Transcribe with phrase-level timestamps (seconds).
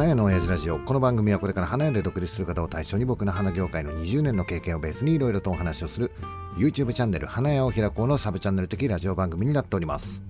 [0.00, 0.78] 花屋の親父ラジオ。
[0.78, 6.10] この番組はこれから花屋で独立する方を対象に僕の花業界の20年の経験をベースにいろいろとお話をする
[6.56, 10.22] YouTube チャンネル花屋を開こうのサブチャンネル的ラジオ番組になっております。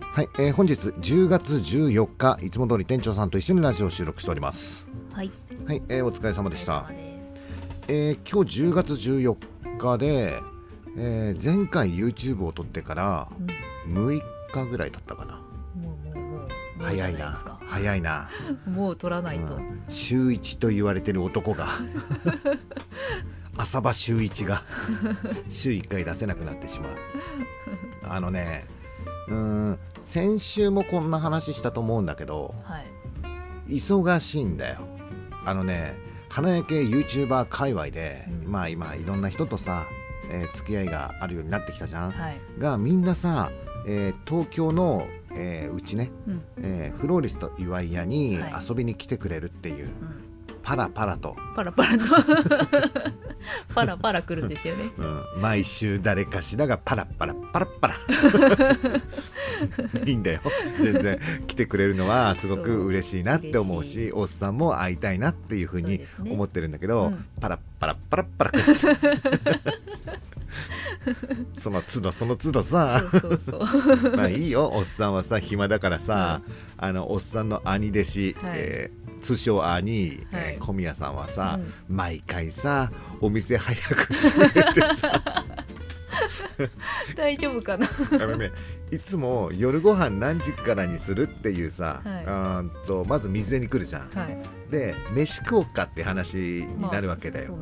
[0.00, 4.86] はい、えー本日10月14日いつも通り店長さんと一緒にラジオを収録しております。
[5.12, 5.30] はい。
[5.66, 6.86] はい、えーお疲れ様でした。
[7.88, 9.36] えー今日10月14
[9.76, 10.38] 日で、
[10.96, 13.28] えー前回 YouTube を撮ってから
[13.88, 14.22] 6
[14.52, 15.41] 日ぐらい経ったかな
[16.88, 17.36] 早いな。
[17.66, 18.28] 早いな、
[18.66, 19.56] もう取らないと。
[19.56, 19.82] うん。
[19.88, 21.68] 週一と言われてる男が。
[23.56, 24.62] 朝場週一が。
[25.48, 26.96] 週1回出せなくなってしまう。
[28.04, 28.66] あのね
[29.28, 29.36] うー
[29.72, 32.78] ん先週もこんな話したと思うんだけどは
[33.68, 33.74] い。
[33.74, 34.80] 忙しいんだよ。
[35.44, 35.94] あのね
[36.28, 38.50] 花焼け YouTuber 界隈で、うん。
[38.52, 39.86] まあ今いろんな人とさ、
[40.30, 42.40] えー付き合いがあるようになってきたじゃん、はい。
[42.58, 43.50] がみんなさ、
[43.86, 46.42] えー東京の、えーうちね、うん。
[46.58, 48.52] えーフローリスト岩井屋にはい。
[48.68, 49.92] 遊びに来てくれるっていう、うん。
[50.62, 52.04] パラパラと、パラパラと。
[53.74, 54.90] パラパラ来るんですよね。
[54.96, 55.40] うん。
[55.40, 57.94] 毎週誰かしらがパラパラパラパラ。
[60.06, 60.40] いいんだよ。
[60.78, 67.24] 全然来てくれるのはすごく嬉しいなって思うし嬉おっさんも会いたいなっていうふうに思ってるんだけど、うん。
[67.40, 68.62] パラパラパラパラ来る
[71.54, 73.02] その都度その都度さ。
[74.16, 76.42] まあいいよおっさんはさ暇だからさ、
[76.76, 78.52] あのおっさんの兄弟子、はい。
[78.56, 80.42] えー通称兄、はい。
[80.54, 81.96] えー小宮さんはさ、うん。
[81.96, 85.22] 毎回さお店早く閉めてさ
[87.16, 87.88] 大丈夫かな？
[88.12, 88.50] あのね
[88.90, 94.36] いつも夜ご飯何時からにするっていうさ、はいとまず水に来るじゃん、はい。
[94.70, 97.58] で飯食おうかって話になるわけだよ。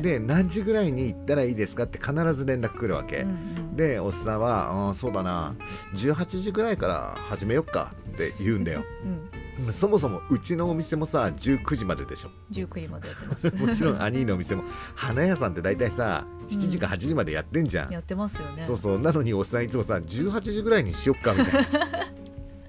[0.00, 5.54] で何時ぐらいに行ったらいいですかって必ず連絡来るわけ、うんうん、でおっさんは「あーそうだな
[5.94, 9.35] 18時ぐらいから始めよっか」って言うんだようん。
[9.72, 12.30] そもそもうちのお店もさ19時まででしょ。
[12.52, 13.56] 19時までやってます。
[13.56, 14.64] もちろん兄のお店も。
[14.94, 18.64] 花屋さんって大体さ7時か8時までやってんじゃん、やってますよね。
[18.66, 18.98] そうそう。
[18.98, 21.66] なのにおっさんいつもさ18時ぐらいにしよっかみたいな。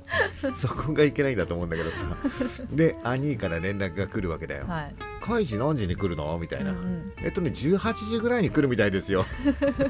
[0.53, 2.06] そこがいけないんだと思うんだけどさ。
[2.72, 4.66] で兄から連絡が来るわけだよ。
[4.67, 4.95] はい。
[5.22, 7.13] 「開示何時に来るの?」みたいな、うんうん。
[7.17, 9.25] えっとね18時ぐらいに来るみたいですよ。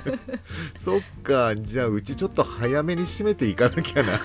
[0.75, 1.55] そっか。
[1.55, 4.19] じゃあうちちょっと早めに閉めていかなきゃな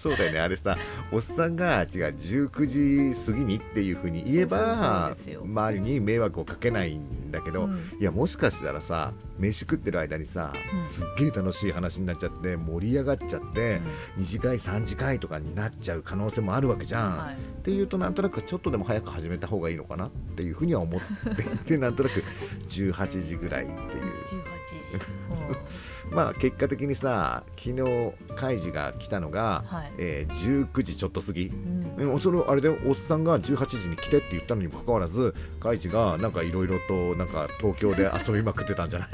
[0.00, 0.78] そうだよねあれさ
[1.12, 13.80] おっさんが違う19時過ぎにっていうふうに言えば周りに迷惑をかけないんだけど、うんいやもしかしたらさ飯食ってる間にさ、うんすっげえ楽しい話になっちゃって盛り上がっちゃって、
[14.18, 17.18] 2次会3次会とかになっちゃう可能性もあるわけじゃん。
[17.18, 17.34] はい。
[17.34, 21.00] っていうとなんとなくちょっとでも早く始めた方がいいのかなっていうふうには思っ
[21.34, 22.22] ていてなんとなく
[22.68, 24.34] 18時ぐらいっていう18時。
[24.34, 24.59] うん
[26.10, 29.92] まあ結果的にさ昨日開示が来たのが、はい。
[29.98, 30.30] えー
[30.70, 31.46] 19時ちょっと過ぎ。
[31.48, 31.96] うん。
[31.96, 39.08] でもそれあれでおっさんが18時に来てって言ったのにもかかわらず開示がなんかいろいろとなんか東京で遊びまくってたんじゃない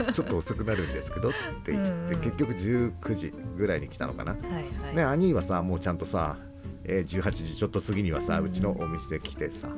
[0.00, 0.12] の？
[0.12, 1.32] ちょっと遅くなるんですけどっ
[1.64, 2.20] て言ってうんうん。
[2.20, 4.32] 結局19時ぐらいに来たのかな。
[4.32, 4.52] はい
[4.86, 4.96] はい。
[4.96, 6.36] ね兄はさもうちゃんとさ、
[6.88, 9.74] えー18時ちょっと過ぎにはさ、ううんちのお店来てさ、うん。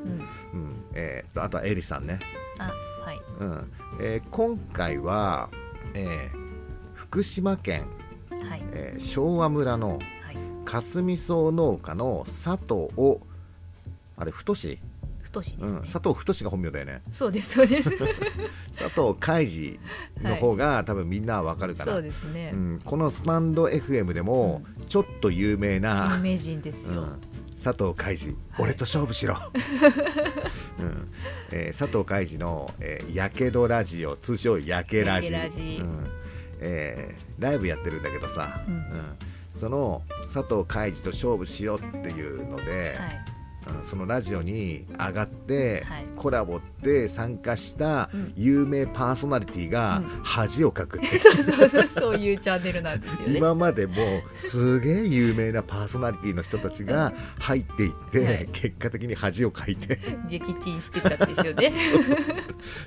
[0.60, 2.18] うんえーとあとはエリさんね、
[2.58, 2.72] あ、
[3.04, 3.20] はい。
[3.40, 5.50] うんえー今回は、
[5.94, 6.40] えー
[6.94, 7.88] 福島県、
[8.30, 8.62] はい。
[8.72, 10.36] えー昭和村のはい。
[10.64, 13.20] 霞草農家の佐藤を
[14.16, 14.78] あれ太し、
[15.30, 15.78] 太しですね。
[15.78, 17.02] うん、佐藤太しが本名だよね。
[17.12, 17.90] そうですそうです。
[18.76, 19.80] 佐藤海二
[20.22, 21.92] の方が、多分みんなわかるかな。
[21.92, 22.50] そうですね。
[22.52, 22.56] う。
[22.56, 27.02] ん、このスタンド FM でもちょっと有名な、有名人ですよ。
[27.02, 27.20] うん、
[27.62, 28.36] 佐藤海二、はい。
[28.58, 29.36] 俺と勝負しろ、
[30.80, 31.08] うん。
[31.52, 35.30] えー佐藤海二の、えーやけどラジオ通称やけラジ。
[35.30, 35.78] ラジ。
[35.80, 36.06] うん。
[36.60, 39.16] えーライブやってるんだけどさ、うん。
[39.54, 40.02] その
[40.32, 43.24] 佐藤海二と勝負しようっていうので、はい。
[43.66, 46.04] うんそのラジオに上がって、はい。
[46.16, 48.32] コラボで参加したうん。
[48.36, 50.20] 有名パーソナリティがうん。
[50.22, 51.88] 恥をかくって そうそうそう。
[51.94, 53.36] そういうチャンネルなんですよね。
[53.38, 53.94] 今までも
[54.36, 58.48] すげえ有名なパーソナリティの人たちが入っていって、はい。
[58.52, 59.98] 結果的に恥をかいて。
[60.28, 61.72] 撃沈してたんですよね。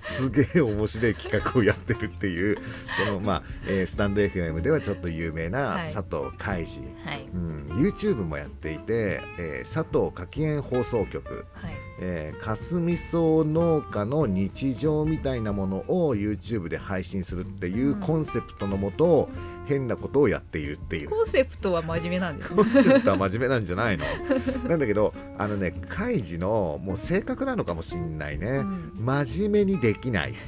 [0.01, 2.57] すげえ面白い企画をやってるっていう
[3.05, 5.93] そのまあ、えースタンド FM ではちょっと有名なはい。
[5.93, 7.27] 佐藤海二、はい。
[7.33, 11.73] うん、YouTube もやっていて、えー佐藤柿園放送局、はい。
[11.99, 19.29] えー、かすみ草農家の日常みたいなものを YouTube で配信するっていうコンセプトのもと、
[19.65, 21.09] 変なことをやっているっていう。
[21.09, 24.05] コンセプトは真面目なんですコねンセプトは真面目なんじゃないの？
[24.69, 28.91] なんだけどあのねカイジのもう性格なのかもしんないね、うん。
[28.99, 30.33] 真面目にできない。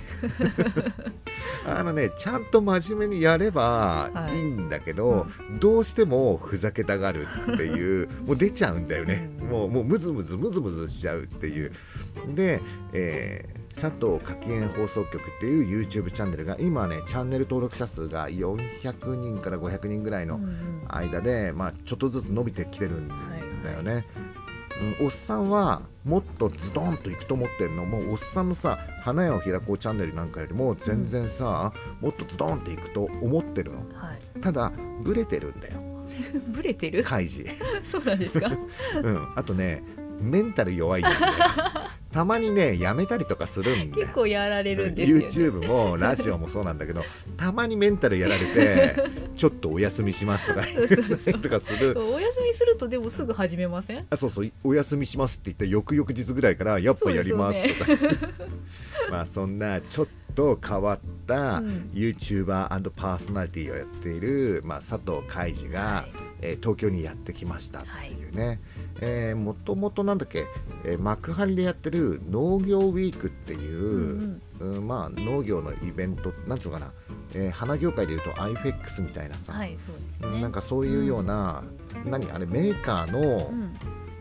[1.67, 4.38] あのねちゃんと真面目にやればはい。
[4.38, 5.27] いいんだけど、
[5.59, 11.71] どうしてもふざけたがるっていう もう出ちゃうんだよね、うんもうもうムズムズムズムズしちゃうっていう。
[12.35, 12.61] で、
[12.94, 20.81] えー佐藤柿園放送局っていう YouTube チャンネルが今ねチャンネル登録者数が400人から500人ぐらいのうんうん。
[20.88, 23.10] 間で、まあ、ちょっとずつ伸びてきてるん
[23.63, 24.06] だよね。
[24.19, 27.86] うんおっさんはもっとズドンといくと思ってるの。
[27.86, 31.71] もうおっさんのさ「花屋を開こうチャンネル」なんかよりも全然さ、
[32.01, 33.78] もっとズドンっていくと思ってるの。
[33.94, 34.42] はい。
[34.42, 35.75] ただブレてるんだよ。
[36.54, 37.06] ブレてる？
[37.06, 37.45] カイジ、
[37.89, 38.51] そうなんですか？
[39.01, 39.81] うん、あとね
[40.19, 41.25] メンタル弱いんだよね
[42.15, 45.17] たまにねやめたりとかするんだよ結構やられるんですよ、
[45.51, 47.03] ね、YouTube もラジオもそうなんだけど
[47.35, 48.95] たまにメンタルやられて
[49.35, 50.65] ちょっとお休みしますとか
[51.41, 51.94] とかする。
[52.00, 54.06] お休みするとでもすぐ始めません？
[54.09, 54.51] あそうそう。
[54.63, 57.91] お休みしますって言って翌々日ぐらいからやっぱやりますとか。
[59.11, 60.25] まあそんなちょっと
[60.61, 61.89] 変わったうん。
[61.93, 62.45] YouTuber&
[62.91, 66.11] パーソナリティをやっている、まあ、佐藤海二が、はい。
[66.41, 68.59] えー東京にやってきましたっていうね、
[69.01, 70.45] えーもともとなんだっけ、
[70.83, 76.91] えー幕張でやってる農業ウィークっていう、うんまあ農業のイベントなんつうのかな、
[77.33, 80.41] えー花業界でいうと iFX みたいなさ、はいそうですうんね。
[80.41, 81.63] なんかそういうような、
[82.05, 83.73] 何あれメーカーのうん。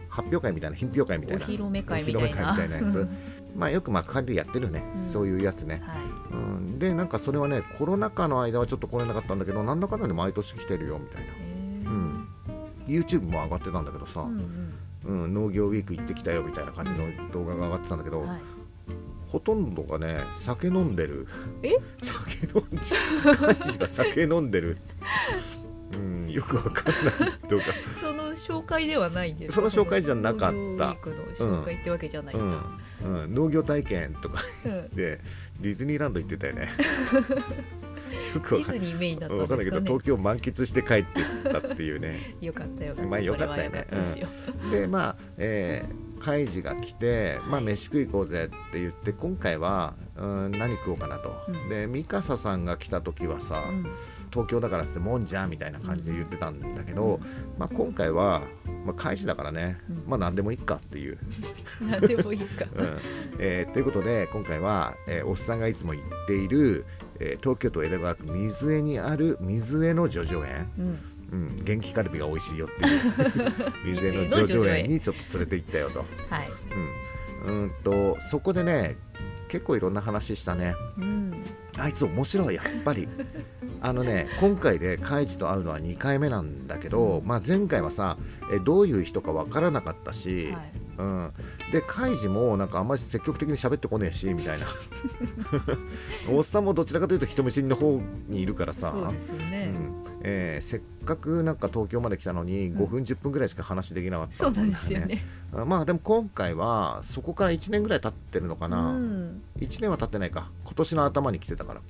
[0.09, 1.45] 発表会みたいな品評会みたいな。
[1.45, 2.77] お披露目会みたいな。
[2.77, 2.99] やつ。
[3.01, 3.11] う ん
[3.55, 5.13] まあよく幕張でやってるね、うん。
[5.13, 5.99] そういうやつね、はい。
[6.33, 11.27] うん、でなんかそれはねコロナ禍の間はちょっと来れなかったんだけどなんだかんだで毎年来てるよみたい
[11.85, 12.29] な、うん。
[12.87, 14.73] YouTube も上がってたんだけどさ、うん
[15.07, 15.25] うん。
[15.25, 15.35] うん。
[15.35, 18.41] 農業ウィーク行ってきたよみたいな感じの動画が上がってたんだけど、はい。
[19.29, 21.27] ほとんどがね酒飲んでる。
[21.63, 21.77] え？
[22.03, 24.79] 酒飲んじゃうカイジが酒飲んでる
[25.93, 26.31] うん。
[26.31, 27.65] よくわかんない動画
[28.01, 30.55] その紹介ではないんですその紹介じゃなかった。
[30.55, 32.45] 農業ってわけじゃないんだ、
[33.05, 33.23] うん。
[33.23, 34.97] うん、農業体験とかうん。
[34.97, 35.21] で
[35.61, 36.69] ディズニーランド行ってたよね。
[38.35, 38.79] よくデわかんない。
[38.81, 42.37] ィズニーメインだったわかんないけどんですかね東京満喫して帰ってたっていうね。
[42.41, 43.11] よかったよかった。
[43.11, 43.71] まあよかったよね。
[43.71, 44.29] それはよかったですよ、
[44.71, 51.69] でまあえー、カイジが来て、まあ、飯食い行こうぜって言って今回は、うん、何食おうかなと、うん。
[51.69, 53.87] でミカサさんが来た時はさ、うん
[54.35, 57.21] 東京だからってもんじゃんみたいな感じで言ってたんだけど、
[57.57, 58.43] まあ、今回は、
[58.85, 60.03] まあ、カイジだからね、うん。
[60.09, 61.19] まあ何でもいいかっていう。
[61.89, 62.99] 何でもいいか、 うん。
[63.39, 66.85] えーということで今回は、えーおっさんがいつも行っている、
[67.21, 70.99] えー東京都江戸川区水江にある水江の叙々苑、うん、
[71.31, 73.01] うん、元気カルビが美味しいよっていう。
[73.95, 75.99] 水江の叙々苑にちょっと連れて行ったよと、
[76.29, 76.51] はい、
[77.47, 78.97] うん、うんとそこでね
[79.49, 80.75] 結構いろんな話したね。
[80.99, 81.34] うん、
[81.79, 83.09] あいつ面白いやっぱり。
[83.81, 88.17] あのね今回でカイジと会うのは2回目なんだけど、まあ、前回はさ
[88.51, 90.73] えどういう人か分からなかったし、はい。
[90.97, 91.33] うん、
[91.75, 94.67] でカイジもなんかあんまり積極的に喋ってこねえしみたいな。
[96.31, 98.93] おっさんもどちらかというと人見知りの方にいるからさ。
[98.93, 99.39] そう
[99.71, 100.05] ん。
[100.23, 102.77] えーせっかくなんか東京まで来たのにん。
[102.77, 104.35] 5分10分ぐらいしか話できなかった。
[104.35, 105.27] そうなんですよね。
[105.53, 109.43] あまあでも今回はそこから1年ぐらい経ってるのかな、うん。
[109.59, 110.53] 1年は経ってないか。
[110.63, 111.81] 今年の頭に来てたから。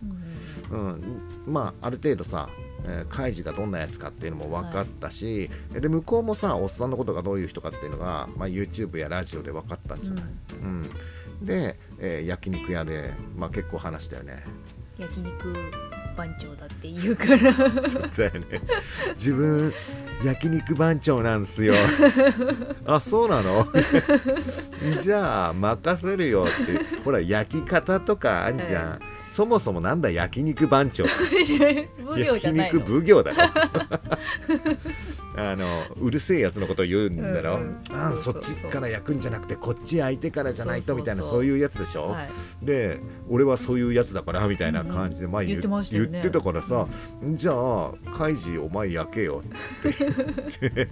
[0.70, 0.80] うん。
[0.80, 1.02] うん、
[1.46, 2.48] まあある程度さ、
[2.86, 10.24] えー、カイジがどんなやつかっていうのも分かったし、で向こうもさおっさんのことがどういう人かっていうのが、まあ、YouTube やラジオで分かったんじゃない、
[10.62, 10.90] うん。
[11.42, 14.44] で、えー焼肉屋で、まあ、結構話したよね。
[14.98, 15.52] 焼肉
[16.16, 17.36] 番長だって言うから。
[17.36, 18.60] だよね。
[19.14, 19.72] 自分
[20.24, 21.74] 焼肉番長なんすよ。
[22.86, 23.66] あそうなの？
[25.02, 27.00] じゃあ任せるよって。
[27.02, 31.04] ほら焼き方とかあんじゃん、そもそもなんだ焼肉番長。
[32.04, 33.36] 奉行じゃない焼の肉奉行だろ
[35.36, 35.66] あの
[36.00, 37.96] うるせえやつのことを言うんだろ、うんうん。
[37.96, 42.30] あそっちから焼くんじゃなくてこっち相手からじゃないとみたいなそういうやつでしょ、はい。
[42.62, 45.86] で俺はそういうやつだからみたいな感じで前言ってたよね。
[45.90, 46.86] 言ってたからさ、
[47.24, 49.42] じゃあカイジお前焼けよ
[49.82, 50.88] って。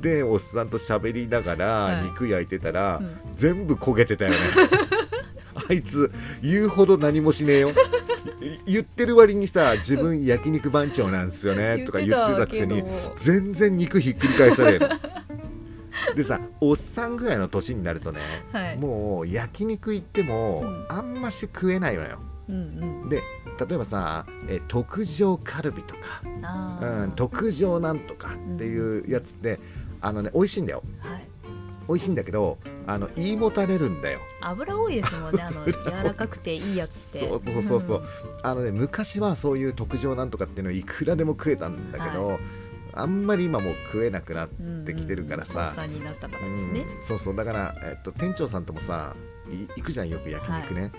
[0.00, 2.04] でおっさんと喋りながらはい。
[2.06, 3.18] 肉焼いてたら、うん。
[3.36, 4.36] 全部焦げてたよね
[5.68, 7.70] あいつ言うほど何もしねえよ。
[7.70, 7.72] い
[8.72, 11.84] 言ってる割にさ自分焼肉番長なんですよね。
[11.86, 12.82] とか言ってたくせに
[13.16, 14.88] 全然肉ひっくり返される。
[16.14, 18.20] でさおっさんぐらいの年になるとね、
[18.52, 18.78] はい。
[18.78, 20.86] もう焼肉行っても、うん。
[20.88, 22.18] あんまし食えないのよ。
[22.48, 23.08] うんうん。
[23.08, 23.22] で
[23.68, 29.58] 例えばさえ特上カルビとか、あうん、ー特上なんとかっていうやつって、
[30.00, 30.82] あのね美味しいんだよ。
[31.00, 31.28] はい
[31.88, 34.20] 美味しいんだけどあの胃もたれるんだよ。
[34.42, 35.72] 油多いですもんねあの 柔
[36.04, 37.28] らかくていいやつって。
[37.28, 38.02] そうそうそうそう。
[38.42, 42.38] あのね昔はそういう特上なんとかっていうのいくらでも食えたんだけど、
[42.92, 45.60] あんまり今もう食えなくなっうんてきてるからさ。
[45.60, 47.36] うんおっさんになったからですね、うんそうそう。
[47.36, 49.14] だから、えっと、店長さんともさ
[49.50, 50.92] い行くじゃんよく焼肉ね、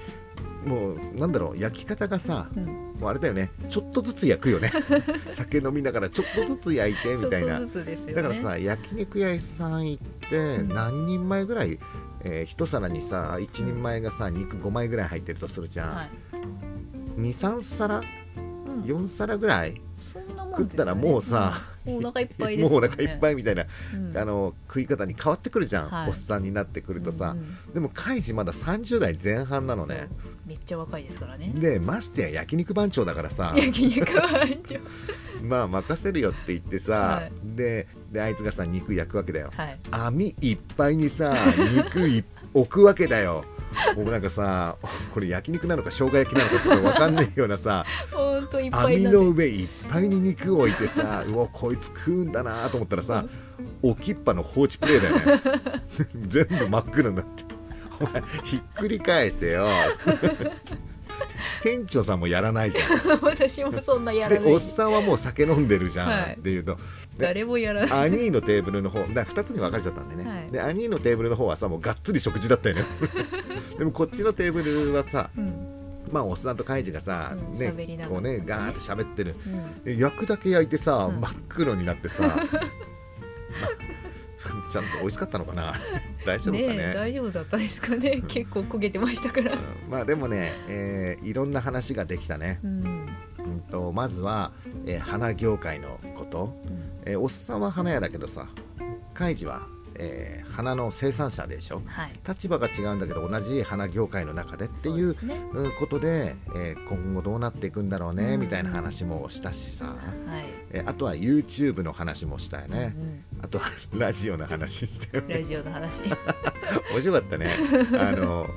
[0.65, 2.65] もうなんだろう焼き方がさうん。
[2.99, 4.71] もうあれだよねちょっとずつ焼くよね。
[5.31, 7.59] 酒飲みながらちょっとずつ焼いてみたいな。
[7.59, 8.13] ね。
[8.13, 10.69] だからさ焼肉屋さん行ってうん。
[10.69, 11.79] 何人前ぐらい、
[12.21, 16.09] えー一皿にさ1人前がさ肉5枚ぐらい入ってるとするじゃん、はい。
[17.19, 17.99] 23皿？
[17.99, 18.83] うん。
[18.83, 21.93] 4皿ぐらい食ったらもうさ、うん。
[21.93, 22.75] もうお腹いっぱいですよね。
[22.75, 24.17] もうお腹いっぱいみたいな、うん。
[24.17, 26.09] あの食い方に変わってくるじゃん、はい。
[26.09, 27.41] おっさんになってくるとさ、うんう
[27.71, 27.73] ん。
[27.73, 30.07] でもカイジまだ30代前半なのね、
[30.45, 31.51] めっちゃ若いですからね。
[31.55, 33.53] でましてや焼肉番長だからさ。
[33.57, 34.79] 焼肉は一応
[35.43, 37.31] まあ任せるよって言ってさ、はい。
[37.43, 39.51] でであいつがさ肉焼くわけだよ。
[39.55, 39.79] はい。
[39.91, 41.35] 網いっぱいにさ
[41.73, 43.45] 肉い 置くわけだよ
[43.95, 44.75] 僕なんかさ
[45.13, 53.25] これ焼肉なのか生姜焼きなのかちょっと分かんないようなさほんといっぱい網の上いっぱいに肉を置いてさ うわこいつ食うんだなと思ったらさ
[53.81, 55.21] 置きっぱの放置プレイだよね。
[56.27, 57.43] 全部真っ黒になって。
[58.01, 59.67] お前ひっくり返せよ
[61.63, 63.19] 店長さんもやらないじゃん。
[63.21, 64.43] 私もそんなやらない。
[64.43, 66.35] でおっさんはもう酒飲んでるじゃん、はい。
[66.39, 66.77] っていうと
[67.17, 67.91] 誰もやらない。
[68.05, 70.51] アニーのテーブルの方だ2つに分かれちゃったんでね、はい。
[70.51, 72.85] でアニーのテーブルの方はさもうがっつり食事だったよね。
[73.77, 75.53] でもこっちのテーブルはさうん。
[76.11, 77.73] まあおっさんとカイジがさ、うんね
[78.07, 79.35] こうねガーって喋ってる。
[79.45, 79.83] うん。
[79.83, 81.21] で焼くだけ焼いてさ、うん。
[81.21, 82.35] 真っ黒になってさ
[84.71, 85.73] ちゃんと美味しかったのかな？
[86.25, 86.93] 大丈夫かね？
[86.93, 88.23] 大丈夫だったですかね？
[88.27, 89.53] 結構焦げてましたから。
[89.53, 89.59] うん。
[89.89, 93.07] まあでもね、えーいろんな話ができたね、うん。
[93.39, 94.51] うん、とまずは、
[94.85, 96.91] えー花業界のこと、うん。
[97.05, 98.47] えーおっさんは花屋だけどさ
[99.13, 99.67] カイジは、
[99.99, 101.81] えー花の生産者でしょ。
[101.85, 102.11] はい。
[102.27, 105.41] 立場が違うんだけど同じ花業界の中でっていうね。
[105.53, 108.41] うんことで、えー今後どうなっていくんだろうね、うん。
[108.41, 109.95] みたいな話もしたしさ、はい。
[110.71, 116.01] えーあとは YouTube の話もしたよね、うんあとはラジオの話したよねラジオの話。
[116.91, 117.51] 面白かったね。
[117.97, 118.49] あの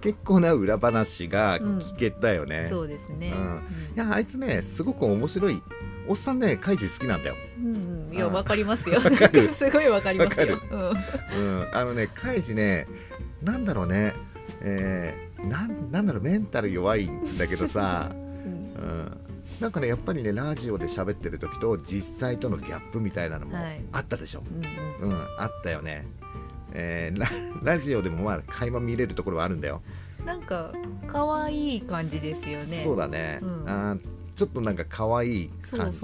[0.00, 3.32] 結構な裏話が聞けたよね、そうですね。
[3.36, 3.62] うん。
[3.94, 5.62] いやあいつねすごく面白い
[6.08, 8.14] おっさんねカイジ好きなんだよ、うんうん。
[8.14, 8.32] いやうん。
[8.32, 9.00] わかりますよ。
[9.54, 10.60] すごいわかりますよ。
[10.70, 10.80] うん。
[10.80, 12.86] うん、あのねカイジね
[13.42, 14.14] なんだろうね。
[14.60, 18.10] えーなんなんだろうメンタル弱いんだけどさ。
[18.12, 19.18] う んうん。
[19.60, 23.80] なんかねやっぱりねラジオで喋ってる時と実際とのギャップみたいなのもはい。
[23.92, 24.42] あったでしょ、
[25.00, 25.16] うんうん。
[25.16, 26.06] うんあったよね、
[26.72, 27.28] えーラ
[27.62, 29.82] ラジオでもまあ垣間見れるところはあるんだよ、
[30.24, 30.72] なんか
[31.06, 32.64] 可愛い感じですよね。
[32.64, 33.64] そうだね、うん。
[33.68, 34.00] あー
[34.34, 35.98] ちょっとなんか可愛い感じ。
[35.98, 36.00] っ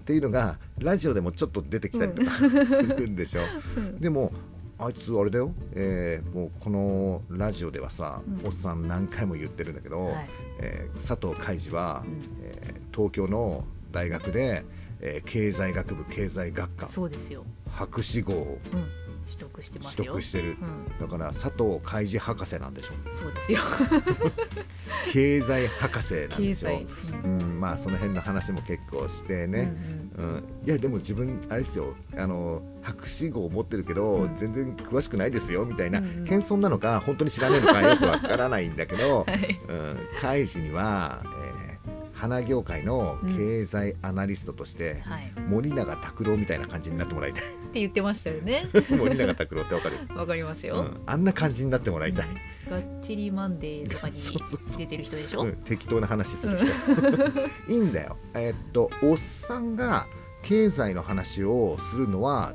[0.00, 2.30] ていうのがラジオでもちょっと出てきたりとか
[2.64, 3.42] するんでしょ、
[3.76, 3.98] うん。
[3.98, 4.32] でも
[4.78, 8.46] あいつあれだよ、えーもうこのラジオではさ、うん。
[8.46, 10.28] おっさん何回も言ってるんだけど、はい。
[10.60, 12.20] えー佐藤海二は、うん。
[12.42, 14.64] えー東京の大学で、
[15.00, 16.88] えー経済学部経済学科。
[16.88, 18.84] そうですよ、博士号をうん、
[19.30, 20.56] 取得してます取よ得してる。
[20.60, 23.60] うん、だから佐藤海二博士なんでしょそうですよ。
[25.12, 26.86] 経済博士なん経でしょ済、
[27.24, 29.72] うん、まあその辺の話も結構してうんね、
[30.18, 30.44] うん。
[30.66, 31.94] いやでも自分あれですよ。
[32.16, 34.36] あの博士号を持ってるけど、うん。
[34.36, 36.24] 全然詳しくないですよみたいな、うんうん。
[36.24, 39.60] 謙遜なのか本当に知らないのかよくわからないんだけどうん、 はい。
[39.68, 41.39] うん、開示には、えー
[42.20, 47.42] 花業界の経済アナリストとして、はい、っ森永卓郎みたいな感じになってもらいたい。
[47.72, 48.68] て言ってましたよね。
[48.94, 52.26] 森永卓郎ってわかる、 わかりますよ、うん、あんな感じになってもらいたい、
[52.68, 54.16] がっちりマンデーとかに
[54.76, 55.44] 出てる人でしょ？
[55.44, 56.66] うん、適当な話する人、
[57.72, 58.18] いいんだよ。
[58.34, 60.06] えーっとおっさんが
[60.42, 62.54] 経済の話をするのは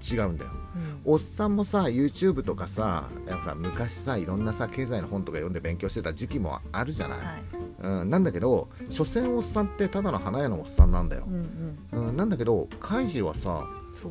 [0.00, 0.50] 違うんだよ。
[0.74, 1.12] うん。
[1.12, 8.00] おっさんもさ YouTube とかさやっぱ昔さいろんなさ経済の本とか読んで勉強してた時期もあるじゃない、はい。
[8.00, 11.24] うん、なんだけど所詮おっさんってただの花屋のおっさんなんだよ。
[11.26, 12.08] うんう、ん。
[12.08, 13.66] うん、なんだけどカイジはさ、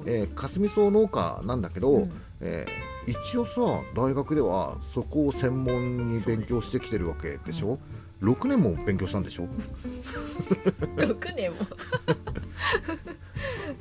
[0.05, 2.11] えー、霞草農家なんだけど、うん。
[2.41, 7.77] えー一応さ大学ではそこを専門に勉強してきてるわけでしょ
[8.21, 9.47] ？6年も勉強したんでしょ
[10.95, 11.57] ？6年も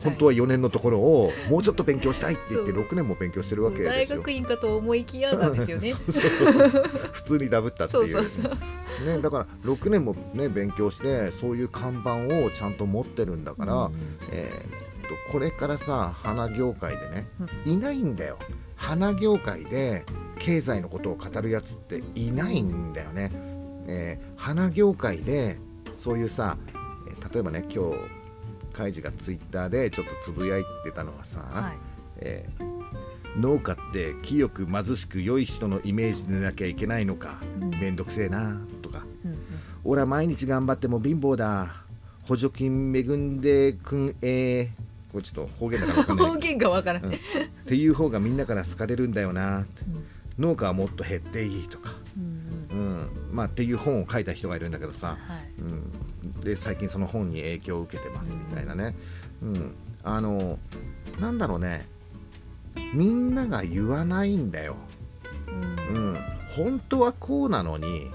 [0.02, 2.82] 本当は4年のところをもうちょっと勉強したいって言ってそう。
[2.82, 4.18] 6年も勉強してるわけで大すよ。
[4.18, 5.92] 学院かと思いきやなんですよね。
[6.10, 6.68] そうそうそう
[7.12, 8.22] 普通にダブったっていう。
[8.22, 13.92] ね、だから6年も、ね、勉強してそういう看板をちゃんと持ってるんだから、うんうん
[14.30, 17.28] えーっとこれからさ花業界でね、
[17.66, 18.38] いないんだよ。
[18.76, 20.04] 花業界で
[20.38, 23.30] 経済のことを語るやつっていないんだよね、
[23.86, 25.58] えー花業界で
[25.94, 26.56] そういうさ、
[27.06, 27.96] えー例えばね今日
[28.74, 31.72] カイジがツイッターでちょっとつぶやいてたのはさ、はい。
[32.18, 32.74] えー
[33.36, 37.70] 農家って清く貧しく良い人のイメージでなきゃいけないのか、うん。
[37.70, 39.04] めんどくせえなとか。
[39.24, 39.38] うんうん。
[39.82, 41.74] 俺は毎日頑張っても貧乏だ。
[42.28, 46.26] 補助金恵んでくんえー、これちょっと方言だから分かんない。
[46.28, 47.10] 方言からうん。
[47.10, 47.20] ない、っ
[47.66, 49.58] ていう方がみんなから好かれるんだよな。
[49.58, 49.66] うん。
[50.38, 52.43] 農家はもっと減っていいとか、うんうん、
[53.34, 55.60] まあっていう本を書いた人がいるんだけどさ、はい。
[55.60, 58.94] うん、で最近その本に影響を受けてますみたいなね、
[59.42, 59.74] うん、
[60.04, 60.58] あの
[61.20, 61.86] なんだろうね。
[62.92, 64.76] みんなが言わないんだよ、
[65.48, 65.50] う
[65.92, 65.96] ん。
[65.96, 66.18] うん、
[66.56, 68.10] 本当はこうなのに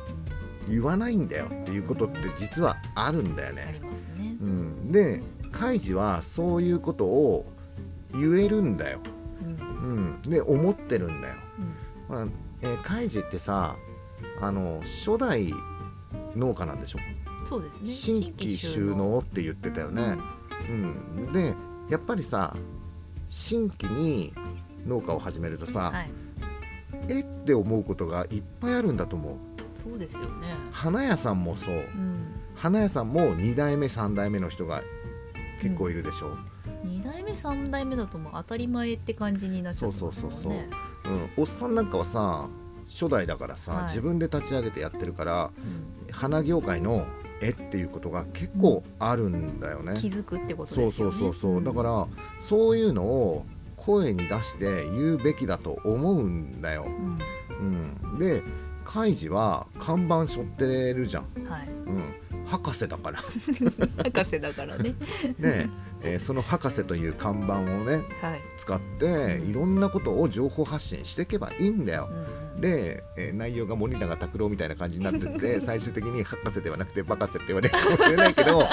[0.70, 4.38] 言わないんだよっていうことって実はあるんだよありね、ますね。
[4.42, 4.46] う。
[4.46, 5.22] ん、で
[5.52, 7.46] カイジはそういうことを
[8.14, 9.00] 言えるんだよ、
[9.42, 10.18] うん。
[10.24, 11.36] うん、で思ってるんだよ、
[12.10, 12.16] うん。
[12.16, 12.28] まあ
[12.62, 13.76] えーカイジってさ
[14.42, 15.54] あの初代
[16.36, 17.00] 農家なんでしょ？
[17.46, 17.92] そうですね。
[17.92, 20.18] 新規収納って言ってたよね、
[20.70, 21.56] うん、で
[21.90, 22.56] やっぱりさ
[23.28, 24.34] 新規に
[24.86, 26.12] 農家を始めるとさ、はい。
[27.08, 29.36] えって思うことがいっぱいあるんだと思う
[29.82, 30.28] そうですよね。
[30.72, 32.26] 花屋さんもそううん。
[32.56, 34.84] 花屋さんも2代目3代目の人が
[35.62, 36.38] 結構いるでしょ、
[36.84, 40.34] 二代目三代目だともう当たり前って感じになっちゃってますもんね。
[40.34, 40.60] そうそうそ
[41.12, 42.50] ううん、おっさんなんかはさ
[42.90, 43.84] 初代だからさ、はい。
[43.86, 46.12] 自分で立ち上げてやってるからうん。
[46.12, 47.06] 花業界の
[47.42, 51.14] 絵っていうことが結構あるんだよね、気づくってことそうですよね。
[51.14, 52.08] そうそうそうだから
[52.42, 53.46] そういうのを
[53.78, 58.44] 声に出して言うべきだと思うんだよ、うん、うん、で
[58.84, 61.68] カイジは看板背負ってるじゃん、うん、はい。
[61.68, 63.20] うん、博士だから。
[64.04, 64.96] 博士だからね。
[65.38, 65.70] ね、
[66.02, 66.16] え。
[66.16, 68.42] ーその博士という看板をねはい。
[68.58, 69.50] 使ってうん。
[69.50, 72.10] いろんなことを情報発信していけばいいんだよ。
[72.12, 78.64] う、んで、えー内容が森永卓郎みたいな感じになってて 最終的に博士ではなくてバカせって言われるかもしれないけど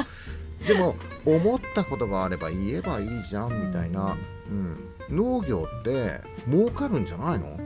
[0.67, 4.17] でも思ったことがあれば言えばいいじゃんみたいな、
[4.51, 7.57] うん、農業って儲かるんじゃないの？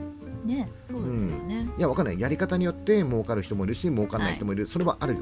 [0.45, 1.69] ね、そうですよね。
[1.77, 2.19] いやわかんない。
[2.19, 5.19] やり方によって儲かる人もいるし儲かんない人もいる、それはあるよ。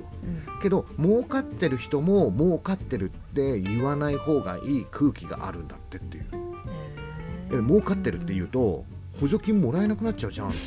[0.53, 7.67] うん、けど儲かってる人も儲かってるって言わない方がいい空気があるんだってっていう。
[7.67, 8.85] 儲かってるって言うと
[9.19, 10.57] 補助金もらえなくなっちゃうじゃんって。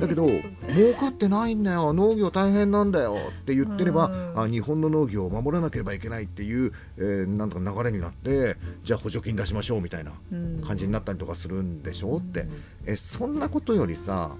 [0.00, 1.92] だけど儲かってないんだよ。
[1.92, 4.40] 農業大変なんだよって言ってればうん。
[4.42, 10.62] あ日本の農業を守らなければいけないっていう、えーなんとか流れになってじゃあ補助金出しましょうみたいなうん。
[10.66, 12.40] 感じになったりとかするんでしょって。
[12.40, 12.50] うん。
[12.86, 14.36] えそんなことよりさ、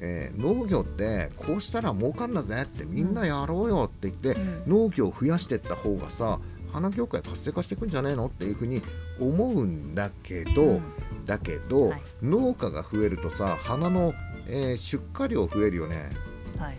[0.00, 4.72] えー農業ってこうしたら儲かんだぜってみんなやろうよって言って、うん。
[4.84, 6.38] 農業を増やしていった方がさ
[6.72, 8.82] 花業界活性化していくんじゃねえのっていうふうに
[9.18, 10.82] 思うんだけど、うん
[11.26, 12.02] だけど、はい。
[12.22, 14.14] 農家が増えるとさ花の、
[14.48, 16.10] えー出荷量増えるよね。
[16.58, 16.78] はい。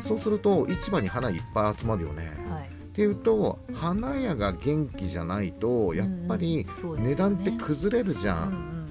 [0.00, 2.68] そうすると市場に花いっぱい集まるよね、はい。
[2.68, 8.90] っていうと花屋が元気じゃないとやっぱり値段って崩れるじゃん、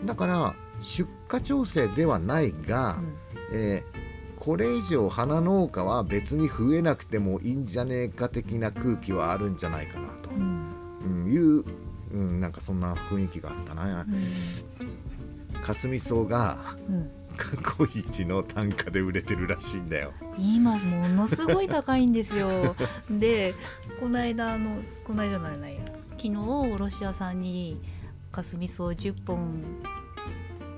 [0.00, 0.06] うん。
[0.06, 3.14] だから出荷調整ではないが、うん。
[3.52, 4.04] えー
[4.36, 10.28] これ以上花農家は別に増えなくてもいいんじゃねえか的な空気はあるんじゃないかなと。
[10.28, 10.68] う、ん。
[11.02, 11.64] うんいう、
[12.14, 14.02] うん、なんかそんな雰囲気があったな。
[14.02, 15.62] うん。
[15.64, 17.10] 霞草がうん。
[17.36, 20.12] 過去一の単価で売れてるらしいんだよ。
[20.38, 22.76] 今ものすごい高いんですよ。
[23.10, 23.54] で
[23.98, 25.80] この間あのこの間じゃないや。
[26.10, 27.80] 昨日卸屋さんに
[28.30, 29.64] 「かすみ草10本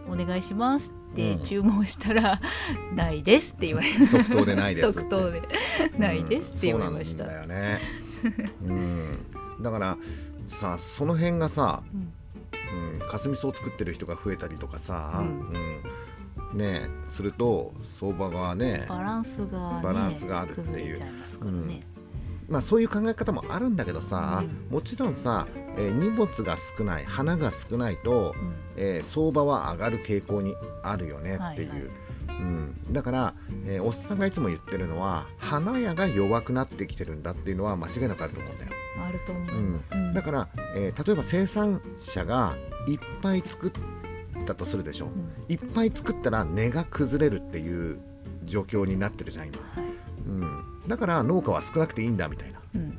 [0.09, 1.44] お願いします」ってうん。
[1.44, 2.40] 注文したら
[2.94, 5.42] 「ないです」って言われる即答でないです即答で
[5.99, 7.81] 「ないです」って言われました、うんそうなんだよね、
[8.64, 9.18] うん、
[9.62, 9.99] だから
[10.48, 12.12] さその辺がさ、うん。
[13.00, 15.82] うん、霞草を作ってる人が増えたりとかさ、うん。
[16.52, 16.59] うん。
[16.59, 20.98] ねすると相場がねバランスが、ね、バランスがあるっていう。
[22.48, 24.74] まあそういう考え方もあるんだけどさ、うん。
[24.74, 28.54] もちろんさ、えー荷物が少ない花が少ないと、うん。
[28.76, 31.90] えー相場は上がる傾向にあるよねっていう、
[32.28, 33.35] うん、だから、
[33.66, 38.70] えーおっさんがいつも言ってるのは花屋が弱くなってきてるんだっていうのは間違いなくあると思うんだよ、
[39.04, 40.14] あると思いうんます、うん。
[40.14, 42.56] だから、えー例えば生産者が
[42.88, 45.09] いっぱい作ったとするでしょう。
[45.09, 45.32] ん。
[45.48, 47.98] いっぱい作ったら値が崩れるっていう
[48.44, 49.85] 状況になってるじゃん今、はい。
[50.26, 52.61] うん、だから農家は少なくていいんだみたいな。
[52.74, 52.98] うん。